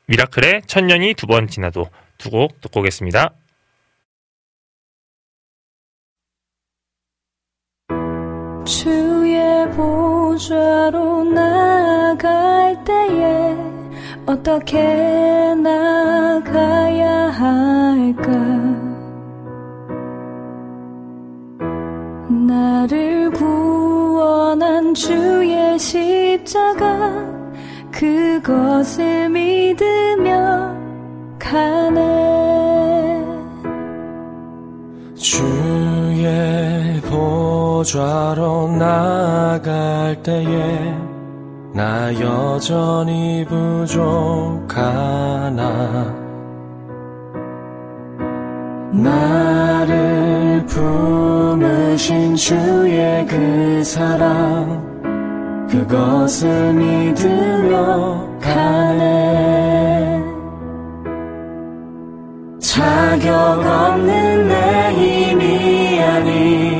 미라클의 0.08 0.62
천년이 0.66 1.14
두 1.14 1.26
번 1.26 1.48
지나도 1.48 1.88
두 2.18 2.30
곡 2.30 2.60
듣고 2.60 2.80
오겠습니다. 2.80 3.34
주의 8.64 9.70
보좌로 9.76 11.34
때에 11.34 11.45
어떻게 14.26 14.82
나가야 15.54 17.30
할까? 17.30 18.32
나를 22.28 23.30
구원한 23.30 24.92
주의 24.94 25.78
십자가 25.78 27.12
그것을 27.92 29.30
믿으며 29.30 30.74
가네. 31.38 33.24
주의 35.14 37.00
보좌로 37.02 38.68
나갈 38.76 40.20
때에 40.22 41.15
나 41.76 42.10
여전히 42.18 43.44
부족하나? 43.46 44.80
나를 48.92 50.64
품으신 50.64 52.34
주의 52.34 53.26
그 53.26 53.84
사랑 53.84 54.86
그것을 55.70 56.72
믿으며 56.72 58.26
가네. 58.40 60.24
자격 62.58 63.30
없는 63.34 64.48
내 64.48 64.92
힘이 64.94 66.00
아니 66.00 66.75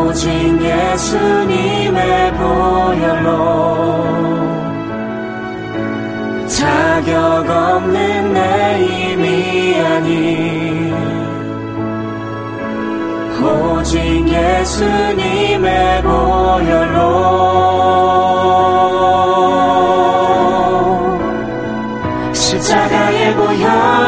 오직 0.00 0.28
예수님의 0.62 2.32
보혈로 2.32 3.30
자격 6.46 7.48
없는 7.48 8.32
내 8.32 8.78
힘이 8.86 9.80
아니 9.80 10.92
오직 13.42 14.26
예수님의 14.28 16.02
보혈로 16.02 17.00
십자가의 22.32 23.34
보혈 23.36 23.99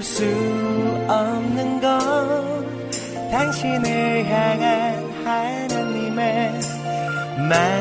바꿀 0.00 0.02
수 0.02 0.24
없는 1.08 1.80
건 1.80 3.30
당신을 3.30 4.26
향한 4.26 5.10
하나님의 5.24 6.60
마 7.48 7.79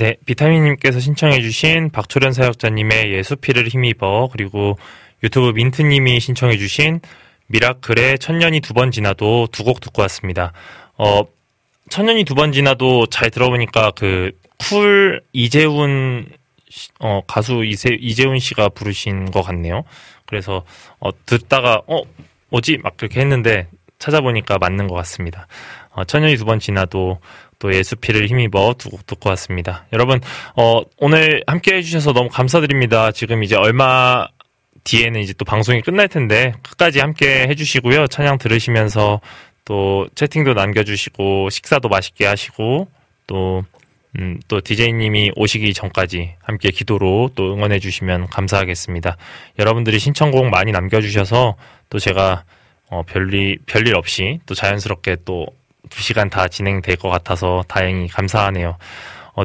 네, 0.00 0.16
비타민님께서 0.24 0.98
신청해주신 0.98 1.90
박초련 1.90 2.32
사역자님의 2.32 3.12
예수피를 3.12 3.68
힘입어 3.68 4.30
그리고 4.32 4.78
유튜브 5.22 5.50
민트님이 5.50 6.20
신청해주신 6.20 7.00
미라클의 7.48 8.18
천년이 8.18 8.60
두 8.60 8.72
번 8.72 8.90
지나도 8.92 9.48
두 9.52 9.62
곡 9.62 9.80
듣고 9.80 10.00
왔습니다. 10.00 10.54
어, 10.96 11.20
천년이 11.90 12.24
두 12.24 12.34
번 12.34 12.50
지나도 12.52 13.08
잘 13.10 13.28
들어보니까 13.30 13.90
그 13.90 14.32
쿨 14.58 15.22
이재훈 15.34 16.26
씨- 16.70 16.88
어, 17.00 17.20
가수 17.26 17.62
이세, 17.64 17.90
이재훈 18.00 18.38
씨가 18.38 18.70
부르신 18.70 19.30
것 19.30 19.42
같네요. 19.42 19.82
그래서 20.24 20.64
어, 20.98 21.10
듣다가 21.26 21.82
어 21.86 22.00
뭐지 22.48 22.78
막 22.82 22.96
그렇게 22.96 23.20
했는데 23.20 23.68
찾아보니까 23.98 24.56
맞는 24.58 24.86
것 24.88 24.94
같습니다. 24.94 25.46
어, 25.92 26.04
천년이 26.04 26.36
두 26.38 26.46
번 26.46 26.58
지나도 26.58 27.18
또 27.60 27.72
예수피를 27.72 28.26
힘입어 28.26 28.74
두 28.76 28.90
곡 28.90 29.06
듣고 29.06 29.28
왔습니다. 29.30 29.86
여러분 29.92 30.20
어, 30.56 30.80
오늘 30.98 31.44
함께 31.46 31.76
해주셔서 31.76 32.12
너무 32.12 32.28
감사드립니다. 32.28 33.12
지금 33.12 33.44
이제 33.44 33.54
얼마 33.54 34.26
뒤에는 34.82 35.20
이제 35.20 35.32
또 35.34 35.44
방송이 35.44 35.82
끝날 35.82 36.08
텐데 36.08 36.54
끝까지 36.62 36.98
함께 36.98 37.46
해주시고요. 37.48 38.08
찬양 38.08 38.38
들으시면서 38.38 39.20
또 39.64 40.08
채팅도 40.16 40.54
남겨주시고 40.54 41.50
식사도 41.50 41.88
맛있게 41.88 42.26
하시고 42.26 42.88
또 43.28 43.62
음, 44.18 44.40
또 44.48 44.60
DJ님이 44.60 45.32
오시기 45.36 45.72
전까지 45.72 46.34
함께 46.42 46.70
기도로 46.70 47.30
또 47.36 47.52
응원해 47.54 47.78
주시면 47.78 48.26
감사하겠습니다. 48.28 49.16
여러분들이 49.60 50.00
신청곡 50.00 50.46
많이 50.46 50.72
남겨주셔서 50.72 51.54
또 51.90 51.98
제가 52.00 52.42
어, 52.88 53.04
별일, 53.04 53.58
별일 53.66 53.94
없이 53.94 54.40
또 54.46 54.54
자연스럽게 54.56 55.18
또 55.24 55.46
두 55.90 56.02
시간 56.02 56.30
다 56.30 56.48
진행될 56.48 56.96
것 56.96 57.08
같아서 57.08 57.62
다행히 57.68 58.08
감사하네요. 58.08 58.78
어, 59.34 59.42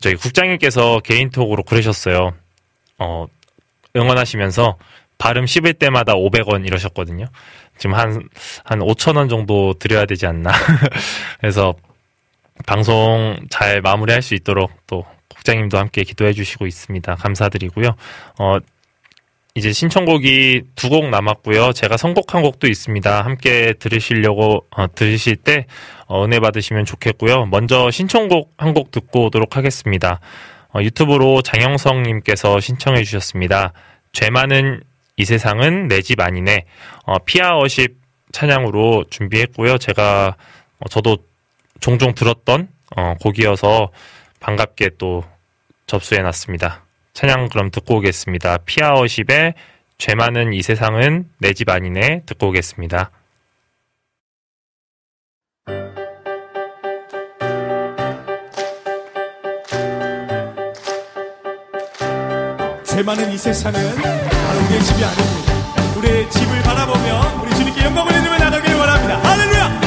저희 0.00 0.14
국장님께서 0.14 1.00
개인톡으로 1.00 1.62
그러셨어요. 1.64 2.32
어, 2.98 3.26
응원하시면서 3.96 4.76
발음 5.18 5.46
씹을 5.46 5.74
때마다 5.74 6.14
500원 6.14 6.66
이러셨거든요. 6.66 7.26
지금 7.76 7.94
한, 7.94 8.28
한 8.64 8.78
5천원 8.78 9.28
정도 9.28 9.74
드려야 9.74 10.06
되지 10.06 10.26
않나. 10.26 10.50
그래서 11.40 11.74
방송 12.66 13.38
잘 13.50 13.80
마무리할 13.80 14.22
수 14.22 14.34
있도록 14.34 14.70
또 14.86 15.04
국장님도 15.28 15.78
함께 15.78 16.02
기도해 16.04 16.32
주시고 16.32 16.66
있습니다. 16.66 17.14
감사드리고요. 17.14 17.88
어, 18.38 18.58
이제 19.60 19.72
신청곡이 19.74 20.62
두 20.74 20.88
곡 20.88 21.10
남았고요. 21.10 21.72
제가 21.74 21.98
선곡한 21.98 22.40
곡도 22.40 22.66
있습니다. 22.66 23.22
함께 23.22 23.74
들으시려고 23.78 24.64
어, 24.70 24.86
들으실 24.94 25.36
때 25.36 25.66
어, 26.06 26.24
은혜 26.24 26.40
받으시면 26.40 26.86
좋겠고요. 26.86 27.44
먼저 27.44 27.90
신청곡 27.90 28.54
한 28.56 28.72
곡 28.72 28.90
듣고 28.90 29.26
오도록 29.26 29.58
하겠습니다. 29.58 30.18
어, 30.72 30.80
유튜브로 30.80 31.42
장영성님께서 31.42 32.58
신청해 32.60 33.04
주셨습니다. 33.04 33.74
죄 34.12 34.30
많은 34.30 34.80
이 35.16 35.26
세상은 35.26 35.88
내 35.88 36.00
집 36.00 36.20
아니네. 36.20 36.64
어, 37.04 37.18
피아어십 37.18 37.98
찬양으로 38.32 39.04
준비했고요. 39.10 39.76
제가 39.76 40.36
어, 40.78 40.88
저도 40.88 41.18
종종 41.80 42.14
들었던 42.14 42.68
어, 42.96 43.14
곡이어서 43.20 43.90
반갑게 44.40 44.92
또 44.96 45.22
접수해 45.86 46.22
놨습니다. 46.22 46.82
찬양 47.12 47.48
그럼 47.48 47.70
듣고 47.70 47.96
오겠습니다. 47.96 48.58
피아워십의 48.58 49.54
죄 49.98 50.14
많은 50.14 50.52
이 50.52 50.62
세상은 50.62 51.28
내 51.38 51.52
집 51.52 51.68
아니네 51.68 52.22
듣고 52.26 52.48
오겠습니다. 52.48 53.10
죄 62.84 63.02
많은 63.02 63.30
이 63.32 63.38
세상은 63.38 63.80
바로 63.96 64.58
우리의 64.66 64.82
집이 64.82 65.04
아닙니다. 65.04 65.52
우리의 65.96 66.30
집을 66.30 66.62
바라보며 66.62 67.40
우리 67.42 67.54
주님께 67.54 67.84
영광을 67.84 68.12
내리며 68.12 68.38
나가길 68.38 68.74
원합니다. 68.74 69.18
할렐루야! 69.22 69.80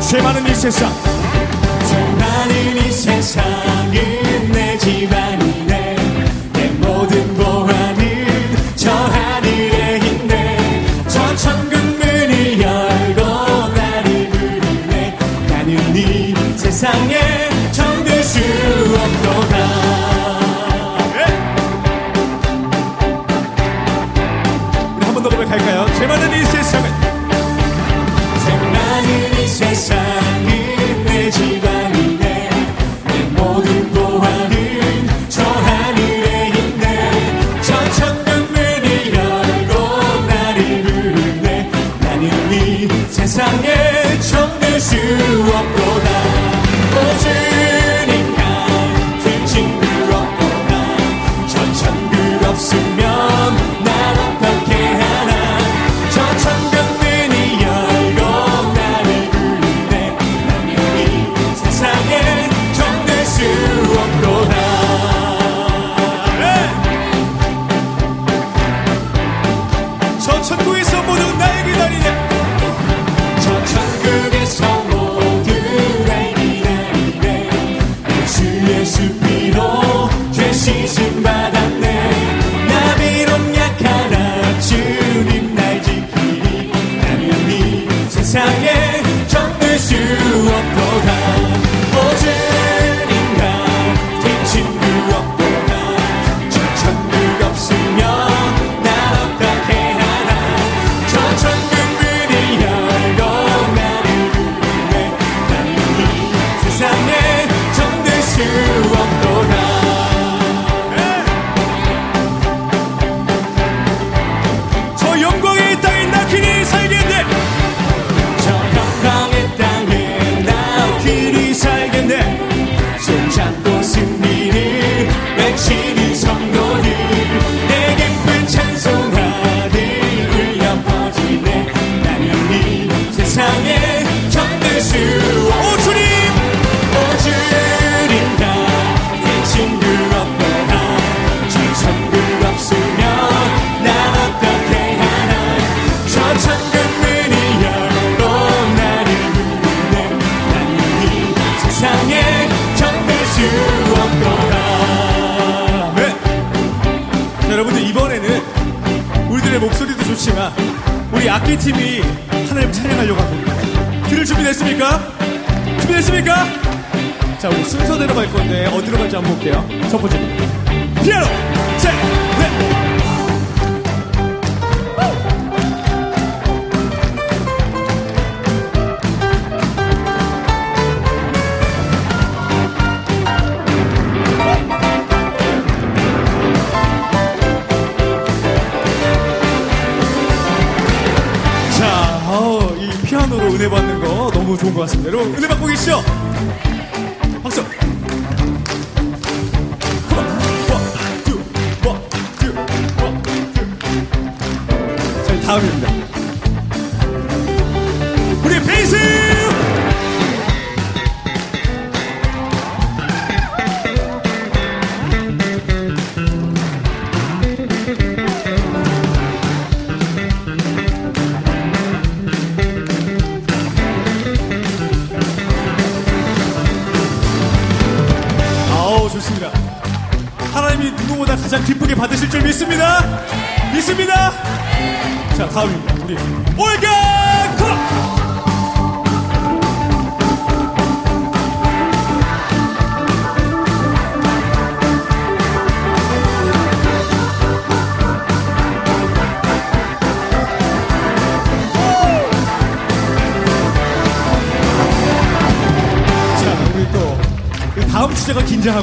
죄 0.00 0.20
많은 0.22 0.46
이 0.46 0.54
세상 0.54 0.90
죄 1.88 1.96
많은 2.20 2.76
이 2.76 2.90
세상은 2.92 4.27
tyranny. 4.88 5.47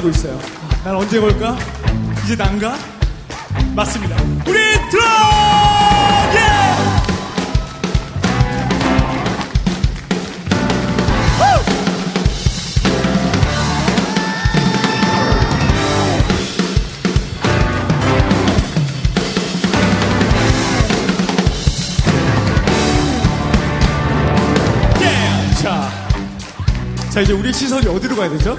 하고 0.06 0.10
있어요. 0.10 0.38
난 0.84 0.94
언제 0.94 1.18
걸까? 1.20 1.56
이제 2.24 2.36
난가? 2.36 2.76
맞습니다. 3.74 4.16
우리 4.46 4.60
드럼! 4.90 5.04
예! 6.34 6.38
예! 25.02 25.54
자, 25.54 25.90
자 27.10 27.20
이제 27.20 27.32
우리 27.32 27.52
시선이 27.52 27.88
어디로 27.88 28.14
가야 28.14 28.30
되죠? 28.30 28.56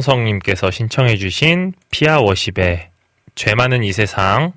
장영성님께서 0.00 0.70
신청해주신 0.70 1.74
피아 1.90 2.20
워십의 2.20 2.88
죄 3.34 3.54
많은 3.54 3.84
이 3.84 3.92
세상은 3.92 4.52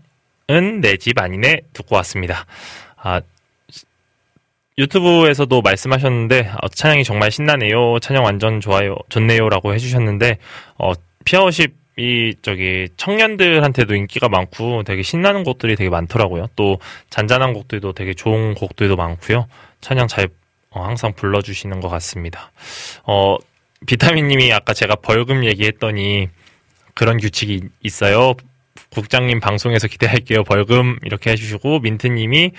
내 0.82 0.98
집 0.98 1.20
아니네 1.20 1.62
듣고 1.74 1.96
왔습니다. 1.98 2.46
아, 2.98 3.22
유튜브에서도 4.78 5.62
말씀하셨는데 5.62 6.52
어, 6.62 6.68
찬양이 6.70 7.04
정말 7.04 7.30
신나네요. 7.32 8.00
찬양 8.00 8.24
완전 8.24 8.60
좋아요, 8.60 8.96
좋네요라고 9.10 9.74
해주셨는데 9.74 10.38
어, 10.80 10.94
피아 11.26 11.42
워십 11.42 11.84
이 11.98 12.34
저기 12.42 12.88
청년들한테도 12.98 13.94
인기가 13.94 14.28
많고 14.28 14.82
되게 14.84 15.04
신나는 15.04 15.44
곡들이 15.44 15.76
되게 15.76 15.92
많더라고요. 15.92 16.48
또 16.56 16.80
잔잔한 17.12 17.54
곡들도 17.54 17.94
되게 17.94 18.16
좋은 18.16 18.56
곡들도 18.56 18.96
많고요. 18.96 19.48
찬양 19.82 20.08
잘 20.08 20.30
어, 20.72 20.84
항상 20.84 21.14
불러주시는 21.14 21.82
것 21.82 21.90
같습니다. 21.90 22.52
어, 23.04 23.38
비타민님이 23.86 24.52
아까 24.54 24.74
제가 24.74 24.96
벌금 24.96 25.46
얘기했더니 25.46 26.30
그런 26.94 27.18
규칙이 27.18 27.62
있어요. 27.82 28.34
국장님 28.92 29.40
방송에서 29.40 29.88
기대할게요. 29.88 30.44
벌금 30.44 30.98
이렇게 31.04 31.32
해주시고 31.32 31.80
민트님이 31.80 32.52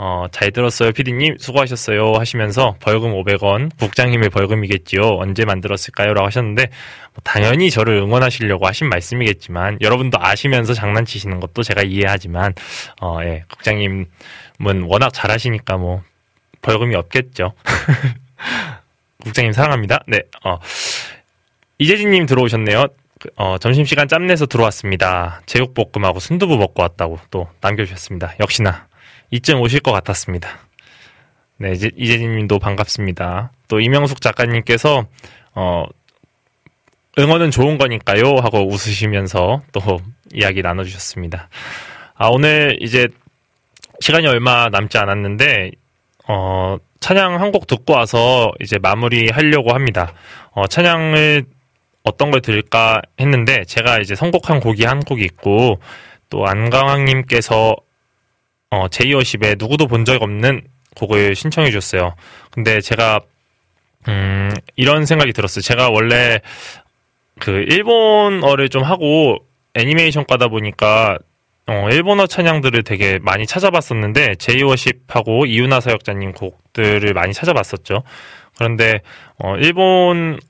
어, 0.00 0.26
잘 0.30 0.52
들었어요. 0.52 0.92
피디님 0.92 1.38
수고하셨어요 1.38 2.12
하시면서 2.12 2.76
벌금 2.80 3.12
500원 3.14 3.76
국장님의 3.80 4.30
벌금이겠지요. 4.30 5.02
언제 5.18 5.44
만들었을까요? 5.44 6.14
라고 6.14 6.26
하셨는데 6.26 6.66
뭐 6.66 7.20
당연히 7.24 7.68
저를 7.68 7.94
응원하시려고 7.94 8.68
하신 8.68 8.88
말씀이겠지만 8.88 9.78
여러분도 9.80 10.18
아시면서 10.20 10.72
장난치시는 10.72 11.40
것도 11.40 11.64
제가 11.64 11.82
이해하지만 11.82 12.54
어, 13.00 13.18
예, 13.22 13.42
국장님은 13.50 14.06
워낙 14.84 15.12
잘하시니까 15.12 15.76
뭐 15.78 16.02
벌금이 16.62 16.94
없겠죠. 16.94 17.54
국장님 19.22 19.52
사랑합니다. 19.52 20.04
네, 20.06 20.20
어, 20.44 20.58
이재진님 21.78 22.26
들어오셨네요. 22.26 22.86
그, 23.18 23.30
어, 23.36 23.58
점심시간 23.58 24.06
짬내서 24.08 24.46
들어왔습니다. 24.46 25.42
제육볶음하고 25.46 26.20
순두부 26.20 26.56
먹고 26.56 26.82
왔다고 26.82 27.18
또 27.30 27.48
남겨주셨습니다. 27.60 28.34
역시나 28.40 28.86
이쯤 29.30 29.60
오실 29.60 29.80
것 29.80 29.92
같았습니다. 29.92 30.58
네, 31.56 31.72
이제, 31.72 31.90
이재진님도 31.96 32.60
반갑습니다. 32.60 33.50
또 33.66 33.80
이명숙 33.80 34.20
작가님께서 34.20 35.06
어, 35.54 35.84
응원은 37.18 37.50
좋은 37.50 37.78
거니까요 37.78 38.36
하고 38.36 38.68
웃으시면서 38.68 39.62
또 39.72 39.80
이야기 40.32 40.62
나눠주셨습니다. 40.62 41.48
아, 42.14 42.28
오늘 42.28 42.78
이제 42.80 43.08
시간이 44.00 44.28
얼마 44.28 44.68
남지 44.68 44.98
않았는데 44.98 45.72
어, 46.28 46.76
찬양 47.00 47.40
한 47.40 47.52
곡 47.52 47.66
듣고 47.66 47.94
와서 47.94 48.52
이제 48.60 48.78
마무리 48.78 49.30
하려고 49.30 49.72
합니다. 49.72 50.12
어, 50.52 50.66
찬양을 50.66 51.44
어떤 52.04 52.30
걸 52.30 52.40
들을까 52.40 53.00
했는데 53.20 53.64
제가 53.64 53.98
이제 53.98 54.14
선곡한 54.14 54.60
곡이 54.60 54.84
한 54.84 55.00
곡이 55.00 55.22
있고 55.24 55.78
또 56.30 56.46
안강왕님께서 56.46 57.76
어, 58.70 58.88
제이어십에 58.88 59.56
누구도 59.58 59.86
본 59.86 60.04
적 60.04 60.22
없는 60.22 60.62
곡을 60.96 61.34
신청해 61.34 61.70
주셨어요. 61.70 62.14
근데 62.50 62.80
제가 62.80 63.20
음, 64.08 64.54
이런 64.76 65.06
생각이 65.06 65.32
들었어요. 65.32 65.62
제가 65.62 65.90
원래 65.90 66.40
그 67.38 67.50
일본어를 67.68 68.68
좀 68.68 68.82
하고 68.82 69.38
애니메이션 69.74 70.24
가다 70.26 70.48
보니까 70.48 71.18
어, 71.68 71.88
일본어 71.90 72.26
찬양들을 72.26 72.82
되게 72.84 73.18
많이 73.20 73.46
찾아봤었는데 73.46 74.36
제이워십하고 74.36 75.46
이유나 75.46 75.80
사역자님 75.80 76.32
곡들을 76.32 77.12
많이 77.14 77.32
찾아봤었죠. 77.34 78.02
그런데 78.56 79.00
어, 79.38 79.56
일본 79.56 80.40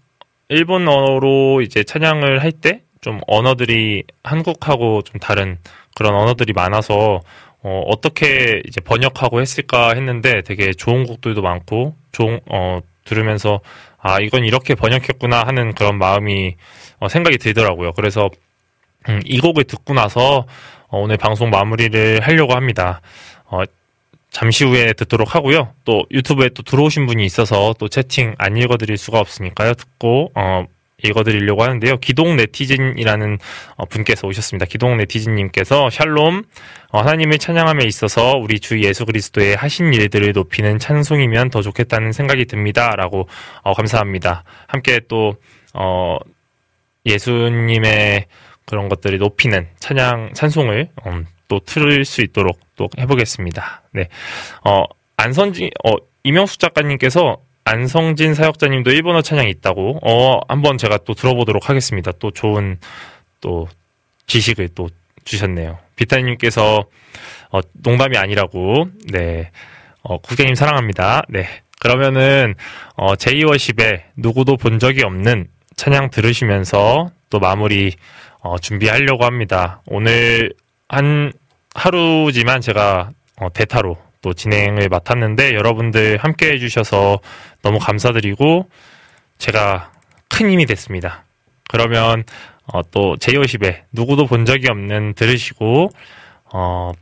일본어로 0.49 1.61
이제 1.63 1.85
찬양을 1.85 2.43
할 2.43 2.53
때 2.53 2.83
좀 3.01 3.21
언어들이 3.27 4.05
한국하고 4.25 5.03
좀 5.03 5.21
다른 5.21 5.59
그런 5.97 6.15
언어들이 6.15 6.53
많아서 6.53 7.21
어, 7.63 7.83
어떻게 7.87 8.61
이제 8.67 8.81
번역하고 8.81 9.41
했을까 9.41 9.95
했는데 9.95 10.43
되게 10.43 10.73
좋은 10.73 11.07
곡들도 11.07 11.41
많고 11.43 11.95
좋은 12.13 12.41
어, 12.51 12.81
들으면서 13.05 13.61
아 13.99 14.19
이건 14.21 14.45
이렇게 14.45 14.75
번역했구나 14.75 15.43
하는 15.45 15.75
그런 15.75 15.99
마음이 15.99 16.57
어, 16.99 17.09
생각이 17.09 17.39
들더라고요. 17.39 17.93
그래서 17.93 18.29
음, 19.09 19.21
이 19.25 19.41
곡을 19.41 19.65
듣고 19.65 19.95
나서 19.95 20.39
어, 20.39 20.47
오늘 20.91 21.17
방송 21.17 21.51
마무리를 21.51 22.21
하려고 22.21 22.55
합니다. 22.55 23.01
어, 23.47 23.63
잠시 24.31 24.65
후에 24.65 24.93
듣도록 24.93 25.35
하고요. 25.35 25.73
또 25.85 26.05
유튜브에 26.11 26.51
또 26.51 26.63
들어오신 26.63 27.07
분이 27.07 27.25
있어서 27.25 27.75
또 27.79 27.89
채팅 27.89 28.35
안 28.39 28.57
읽어드릴 28.57 28.97
수가 28.97 29.21
없으니까요. 29.21 29.75
듣고 29.75 30.33
어, 30.35 30.65
읽어드리려고 31.03 31.63
하는데요. 31.63 31.99
기동 31.99 32.37
네티즌이라는 32.37 33.39
어, 33.77 33.85
분께서 33.87 34.27
오셨습니다. 34.27 34.67
기동 34.67 34.97
네티즌님께서 34.97 35.91
샬롬 35.91 36.43
어, 36.91 37.01
하나님을 37.01 37.39
찬양함에 37.39 37.85
있어서 37.85 38.33
우리 38.33 38.59
주 38.59 38.83
예수 38.83 39.07
그리스도의 39.07 39.57
하신 39.57 39.95
일들을 39.95 40.33
높이는 40.33 40.79
찬송이면 40.79 41.51
더 41.51 41.63
좋겠다는 41.63 42.13
생각이 42.13 42.47
듭니다.라고 42.47 43.29
어, 43.63 43.75
감사합니다. 43.75 44.45
함께 44.67 45.01
또 45.09 45.37
어, 45.73 46.19
예수님의 47.07 48.27
그런 48.69 48.89
것들을 48.89 49.19
높이는 49.19 49.67
찬양 49.79 50.35
찬송을 50.35 50.89
음, 51.07 51.27
또 51.49 51.59
틀을 51.61 52.05
수 52.05 52.21
있도록 52.21 52.61
또 52.77 52.89
해보겠습니다. 52.99 53.83
네, 53.93 54.09
어, 54.65 54.85
안선지 55.17 55.71
어, 55.85 55.97
이명숙 56.23 56.61
작가님께서 56.61 57.39
안성진 57.65 58.35
사역자님도 58.35 58.91
일본어 58.91 59.21
찬양이 59.21 59.51
있다고 59.51 59.99
어 60.03 60.41
한번 60.49 60.79
제가 60.79 60.99
또 61.05 61.15
들어보도록 61.15 61.69
하겠습니다. 61.69 62.13
또 62.19 62.31
좋은 62.31 62.79
또 63.41 63.69
지식을 64.27 64.71
또 64.75 64.89
주셨네요. 65.25 65.79
비타님께서 65.97 66.85
어, 67.51 67.61
농담이 67.75 68.17
아니라고 68.17 68.89
네 69.13 69.51
어, 70.03 70.19
국장님 70.19 70.55
사랑합니다. 70.55 71.23
네 71.29 71.47
그러면은 71.79 72.55
어, 72.95 73.17
제이워십에 73.17 74.07
누구도 74.17 74.57
본 74.57 74.79
적이 74.79 75.05
없는 75.05 75.49
찬양 75.77 76.11
들으시면서 76.11 77.11
또 77.31 77.39
마무리 77.39 77.93
어, 78.41 78.59
준비하려고 78.59 79.25
합니다. 79.25 79.83
오늘 79.87 80.53
한 80.89 81.33
하루지만 81.75 82.61
제가 82.61 83.11
어, 83.41 83.53
대타로 83.53 83.97
또 84.21 84.35
진행을 84.35 84.89
맡았는데 84.89 85.55
여러분들 85.55 86.19
함께 86.19 86.53
해주셔서 86.53 87.21
너무 87.63 87.79
감사드리고 87.79 88.69
제가 89.39 89.93
큰 90.29 90.51
힘이 90.51 90.67
됐습니다. 90.67 91.25
그러면 91.69 92.25
어, 92.73 92.83
또 92.91 93.17
제이오십에 93.17 93.85
누구도 93.93 94.27
본 94.27 94.45
적이 94.45 94.69
없는 94.71 95.15
들으시고 95.15 95.91
어, 96.53 96.93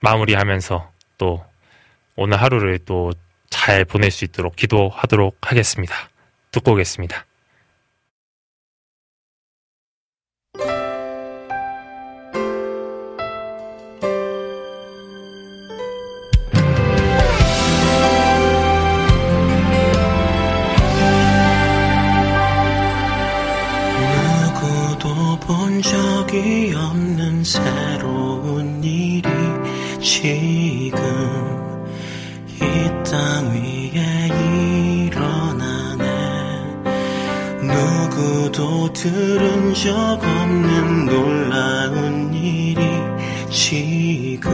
마무리하면서 0.00 0.90
또 1.18 1.44
오늘 2.16 2.40
하루를 2.40 2.78
또 2.80 3.10
잘 3.50 3.84
보낼 3.84 4.10
수 4.10 4.24
있도록 4.24 4.56
기도하도록 4.56 5.36
하겠습니다. 5.40 5.94
듣고 6.52 6.72
오겠습니다. 6.72 7.24
적이 26.38 26.72
없는 26.76 27.42
새로운 27.42 28.82
일이 28.84 29.28
지금 30.00 31.00
이 32.48 33.02
땅 33.10 33.50
위에 33.52 34.28
일어나네. 35.10 36.04
누구도 37.62 38.92
들은 38.92 39.74
적 39.74 39.90
없는 40.22 41.06
놀라운 41.06 42.32
일이 42.32 42.86
지금 43.50 44.52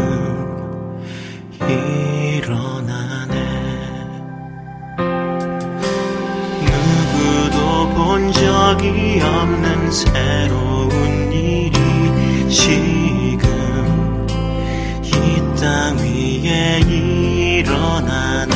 일어나네. 1.61 3.35
누구도 6.65 7.89
본 7.95 8.33
적이 8.33 9.21
없는 9.21 9.91
새로운 9.93 11.04
지금 12.55 13.43
이 15.03 15.09
땅 15.61 15.97
위에 15.99 16.79
일어나네. 17.59 18.55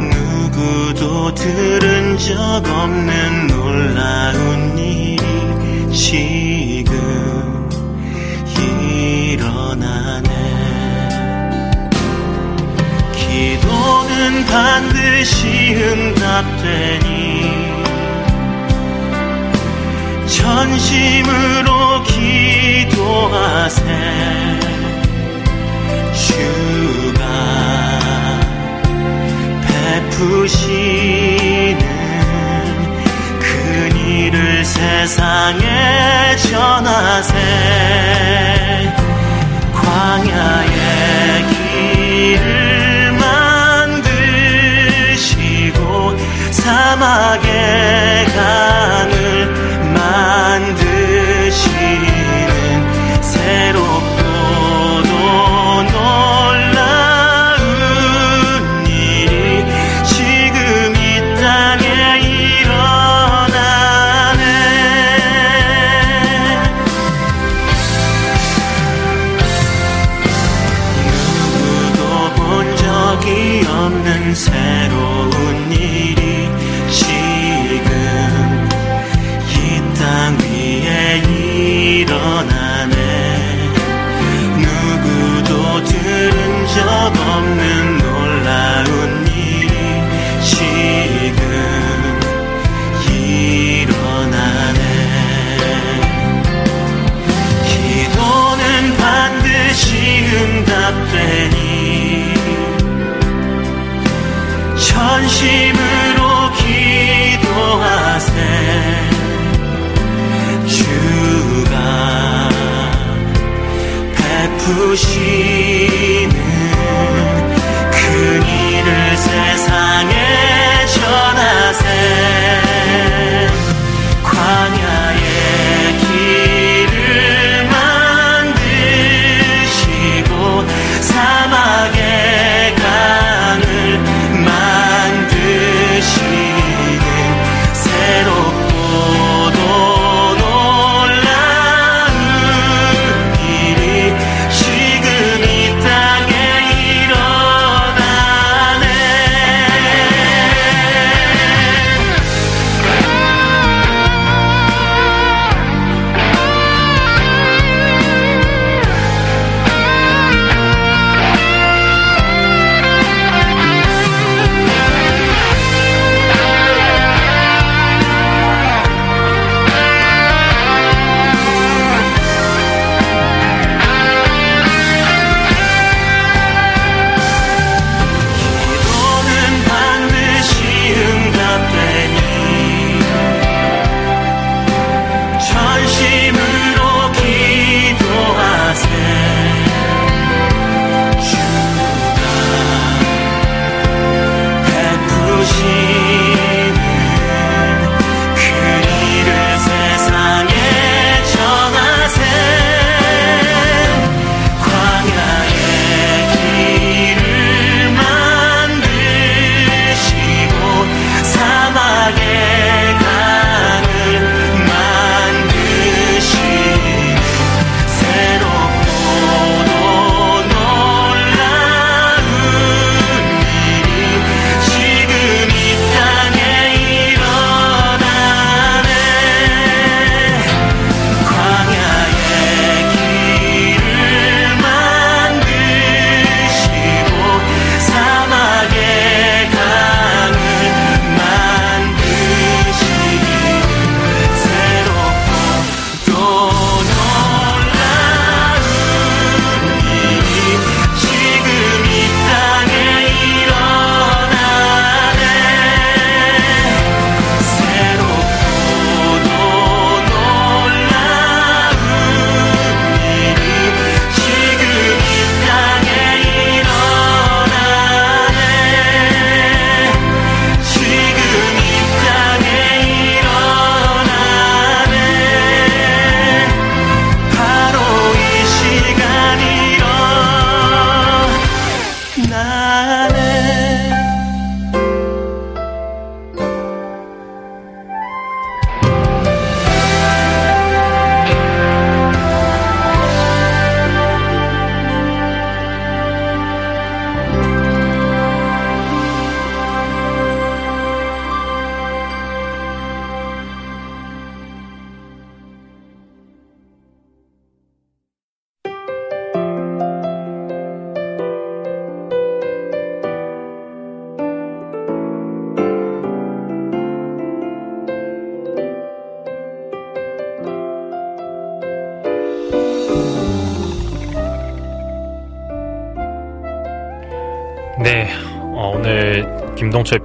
누구도 0.00 1.34
들은 1.34 2.16
적 2.18 2.34
없는 2.64 3.48
놀라운 3.48 4.78
일이 4.78 5.92
지금 5.92 7.68
일어나네. 9.32 10.28
기도는 13.12 14.44
반드시 14.46 15.74
응답되니 15.74 17.45
전심으로 20.26 22.02
기도하세. 22.04 23.82
주가 26.12 27.22
베푸시는 30.10 31.78
그 33.40 33.98
일을 33.98 34.64
세상에 34.64 36.36
전하세 36.36 37.85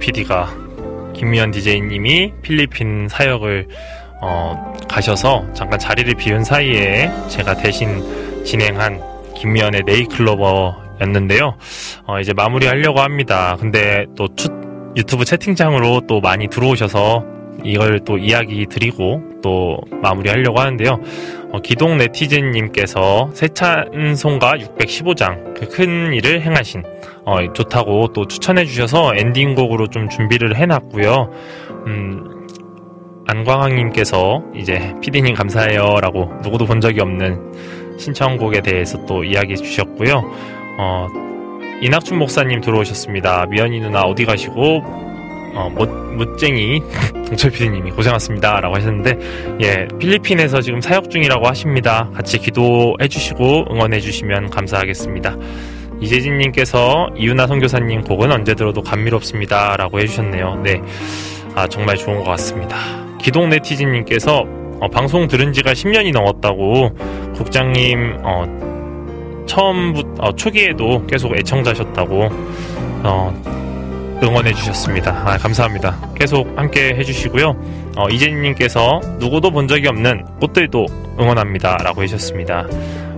PD가 0.02 0.52
김미연 1.14 1.52
DJ님이 1.52 2.32
필리핀 2.42 3.08
사역을 3.08 3.68
어, 4.20 4.74
가셔서 4.88 5.46
잠깐 5.54 5.78
자리를 5.78 6.12
비운 6.14 6.44
사이에 6.44 7.10
제가 7.28 7.56
대신 7.56 8.44
진행한 8.44 9.00
김미연의 9.36 9.82
네이클로버였는데요. 9.86 11.56
어, 12.06 12.20
이제 12.20 12.32
마무리하려고 12.32 13.00
합니다. 13.00 13.56
근데 13.58 14.06
또 14.16 14.28
추, 14.36 14.48
유튜브 14.96 15.24
채팅창으로 15.24 16.02
또 16.08 16.20
많이 16.20 16.48
들어오셔서 16.48 17.24
이걸 17.64 18.00
또 18.04 18.18
이야기 18.18 18.66
드리고 18.66 19.22
또 19.42 19.78
마무리하려고 20.02 20.60
하는데요. 20.60 21.00
어, 21.52 21.60
기동 21.60 21.96
네티즌님께서 21.98 23.30
새 23.34 23.48
찬송가 23.48 24.54
615장 24.54 25.54
그 25.54 25.68
큰 25.68 26.12
일을 26.12 26.42
행하신 26.42 26.82
어, 27.24 27.52
좋다고 27.52 28.08
또 28.12 28.26
추천해 28.26 28.64
주셔서 28.64 29.12
엔딩곡으로 29.16 29.88
좀 29.88 30.08
준비를 30.08 30.56
해놨고요. 30.56 31.30
음, 31.86 32.46
안광왕님께서 33.26 34.42
이제 34.54 34.94
피디님 35.00 35.34
감사해요라고 35.34 36.40
누구도 36.42 36.66
본 36.66 36.80
적이 36.80 37.00
없는 37.00 37.98
신청곡에 37.98 38.60
대해서 38.60 39.04
또 39.06 39.22
이야기해 39.22 39.56
주셨고요. 39.56 40.22
어, 40.78 41.06
이낙춘 41.80 42.18
목사님 42.18 42.60
들어오셨습니다. 42.60 43.46
미연이 43.46 43.80
누나 43.80 44.02
어디 44.02 44.24
가시고 44.24 44.82
어, 45.54 45.68
못, 45.68 45.88
못쟁이 45.88 46.80
동철 47.26 47.50
PD님이 47.50 47.90
고생하셨습니다. 47.90 48.60
라고 48.60 48.74
하셨는데, 48.76 49.18
예, 49.62 49.86
필리핀에서 49.98 50.60
지금 50.60 50.80
사역 50.80 51.10
중이라고 51.10 51.46
하십니다. 51.46 52.08
같이 52.14 52.38
기도해 52.38 53.08
주시고 53.08 53.66
응원해 53.70 54.00
주시면 54.00 54.50
감사하겠습니다. 54.50 55.36
이재진님께서 56.02 57.10
이윤아 57.16 57.46
선교사님 57.46 58.02
곡은 58.02 58.30
언제 58.32 58.54
들어도 58.54 58.82
감미롭습니다. 58.82 59.76
라고 59.76 60.00
해주셨네요. 60.00 60.60
네. 60.64 60.82
아, 61.54 61.66
정말 61.68 61.96
좋은 61.96 62.18
것 62.18 62.24
같습니다. 62.24 62.76
기동 63.20 63.48
네티즌님께서 63.48 64.44
어, 64.80 64.88
방송 64.88 65.28
들은 65.28 65.52
지가 65.52 65.72
10년이 65.72 66.12
넘었다고 66.12 66.90
국장님, 67.36 68.18
어, 68.24 69.44
처음부터, 69.46 70.08
어, 70.18 70.32
초기에도 70.32 71.06
계속 71.06 71.36
애청자셨다고, 71.38 72.28
어, 73.04 74.20
응원해 74.24 74.52
주셨습니다. 74.52 75.22
아, 75.24 75.38
감사합니다. 75.38 75.96
계속 76.16 76.46
함께 76.56 76.94
해주시고요. 76.96 77.92
어, 77.96 78.08
이재님께서 78.08 79.00
누구도 79.18 79.52
본 79.52 79.68
적이 79.68 79.88
없는 79.88 80.24
꽃들도 80.40 80.86
응원합니다. 81.20 81.76
라고 81.84 82.02
해주셨습니다. 82.02 82.66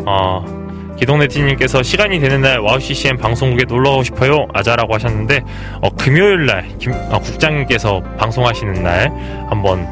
어, 0.07 0.64
기동네티님께서 0.99 1.83
시간이 1.83 2.21
되는 2.21 2.41
날 2.41 2.59
와우 2.59 2.79
CCM 2.81 3.17
방송국에 3.17 3.65
놀러 3.65 3.91
가고 3.91 4.03
싶어요. 4.03 4.47
아자라고 4.53 4.95
하셨는데 4.95 5.43
어, 5.81 5.91
금요일 5.91 6.47
날 6.47 6.69
김, 6.79 6.93
어, 7.11 7.19
국장님께서 7.19 8.01
방송하시는 8.19 8.83
날 8.83 9.11
한번 9.49 9.87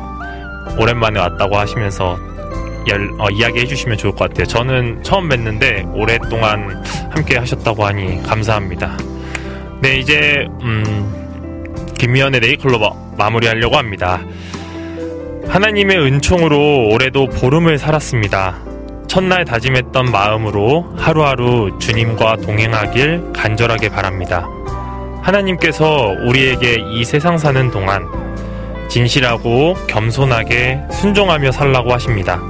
오랜만에 0.78 1.18
왔다고 1.20 1.56
하시면서 1.56 2.18
열, 2.88 3.10
어, 3.18 3.28
이야기 3.30 3.60
해 3.60 3.66
주시면 3.66 3.98
좋을 3.98 4.12
것 4.12 4.28
같아요. 4.28 4.46
저는 4.46 5.02
처음 5.02 5.28
뵀는데 5.28 5.94
오랫동안 5.94 6.82
함께 7.10 7.36
하셨다고 7.36 7.84
하니 7.84 8.22
감사합니다. 8.22 8.96
네, 9.80 9.98
이제 9.98 10.46
음, 10.62 11.92
김미현의 11.98 12.40
네잎클로버 12.40 13.14
마무리하려고 13.18 13.76
합니다. 13.76 14.20
하나님의 15.48 15.98
은총으로 15.98 16.88
올해도 16.88 17.26
보름을 17.26 17.78
살았습니다. 17.78 18.71
첫날 19.12 19.44
다짐했던 19.44 20.10
마음으로 20.10 20.90
하루하루 20.96 21.76
주님과 21.78 22.36
동행하길 22.36 23.34
간절하게 23.34 23.90
바랍니다. 23.90 24.48
하나님께서 25.20 26.14
우리에게 26.24 26.78
이 26.94 27.04
세상 27.04 27.36
사는 27.36 27.70
동안 27.70 28.08
진실하고 28.88 29.74
겸손하게 29.86 30.80
순종하며 30.92 31.52
살라고 31.52 31.92
하십니다. 31.92 32.40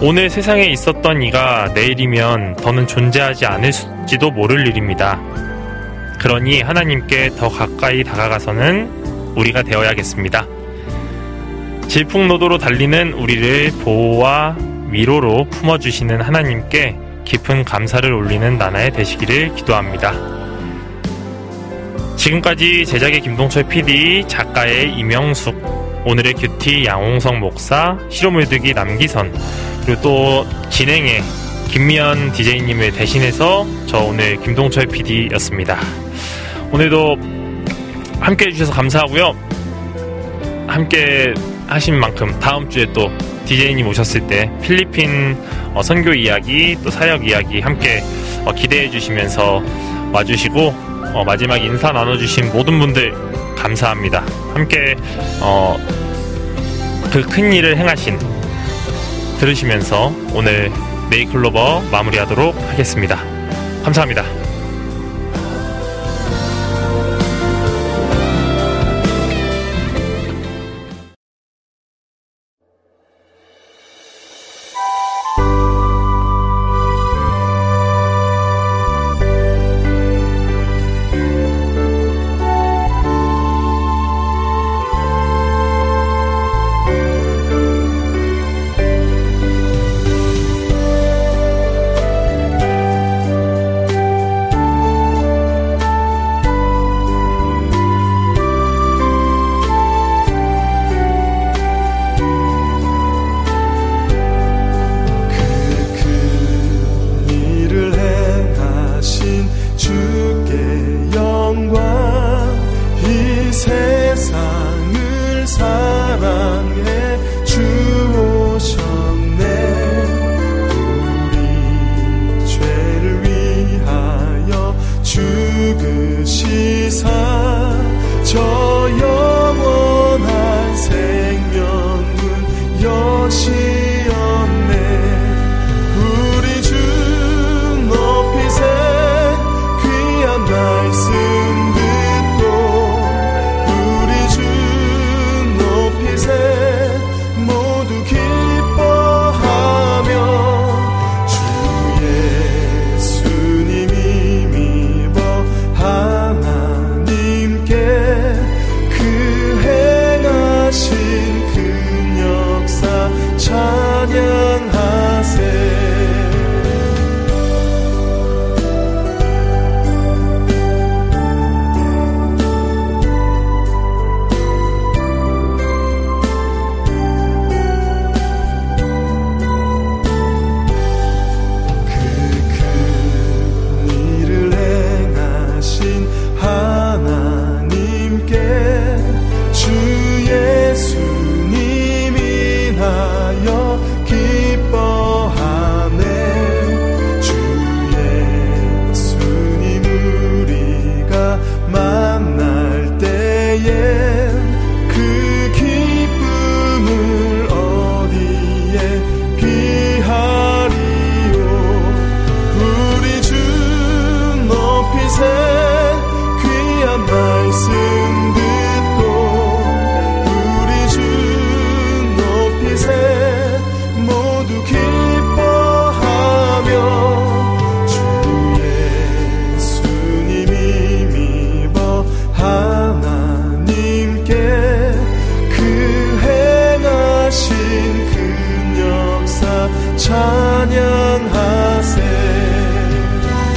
오늘 0.00 0.30
세상에 0.30 0.66
있었던 0.66 1.20
이가 1.24 1.72
내일이면 1.74 2.54
더는 2.58 2.86
존재하지 2.86 3.44
않을지도 3.44 4.30
모를 4.30 4.68
일입니다. 4.68 5.20
그러니 6.20 6.62
하나님께 6.62 7.30
더 7.30 7.48
가까이 7.48 8.04
다가가서는 8.04 9.34
우리가 9.34 9.64
되어야겠습니다. 9.64 10.46
질풍노도로 11.88 12.58
달리는 12.58 13.12
우리를 13.14 13.72
보호와 13.82 14.70
위로로 14.92 15.46
품어주시는 15.50 16.20
하나님께 16.20 16.96
깊은 17.24 17.64
감사를 17.64 18.12
올리는 18.12 18.58
나날의 18.58 18.92
되시기를 18.92 19.54
기도합니다. 19.54 20.12
지금까지 22.16 22.84
제작의 22.84 23.22
김동철 23.22 23.64
PD, 23.68 24.24
작가의 24.28 24.92
이명숙, 24.92 26.04
오늘의 26.04 26.34
큐티 26.34 26.84
양홍성 26.84 27.40
목사, 27.40 27.96
시로물드기 28.10 28.74
남기선, 28.74 29.32
그리고 29.84 30.00
또 30.02 30.46
진행의 30.68 31.22
김미연 31.70 32.32
DJ님을 32.32 32.92
대신해서 32.92 33.66
저 33.86 33.98
오늘 33.98 34.36
김동철 34.40 34.86
PD였습니다. 34.86 35.78
오늘도 36.70 37.16
함께 38.20 38.46
해주셔서 38.46 38.72
감사하고요. 38.72 39.34
함께 40.66 41.32
하신 41.66 41.98
만큼 41.98 42.38
다음 42.40 42.68
주에 42.68 42.86
또 42.92 43.10
DJ님 43.44 43.86
오셨을 43.88 44.26
때 44.26 44.50
필리핀 44.62 45.36
어, 45.74 45.82
선교 45.82 46.12
이야기 46.14 46.76
또 46.82 46.90
사역 46.90 47.26
이야기 47.26 47.60
함께 47.60 48.02
어, 48.44 48.52
기대해 48.52 48.90
주시면서 48.90 49.62
와주시고 50.12 50.60
어, 51.14 51.24
마지막 51.24 51.56
인사 51.56 51.92
나눠주신 51.92 52.52
모든 52.52 52.78
분들 52.78 53.12
감사합니다. 53.56 54.24
함께 54.54 54.96
그 57.12 57.20
큰 57.28 57.52
일을 57.52 57.76
행하신 57.76 58.18
들으시면서 59.38 60.14
오늘 60.32 60.70
네이클로버 61.10 61.82
마무리하도록 61.90 62.56
하겠습니다. 62.70 63.18
감사합니다. 63.84 64.41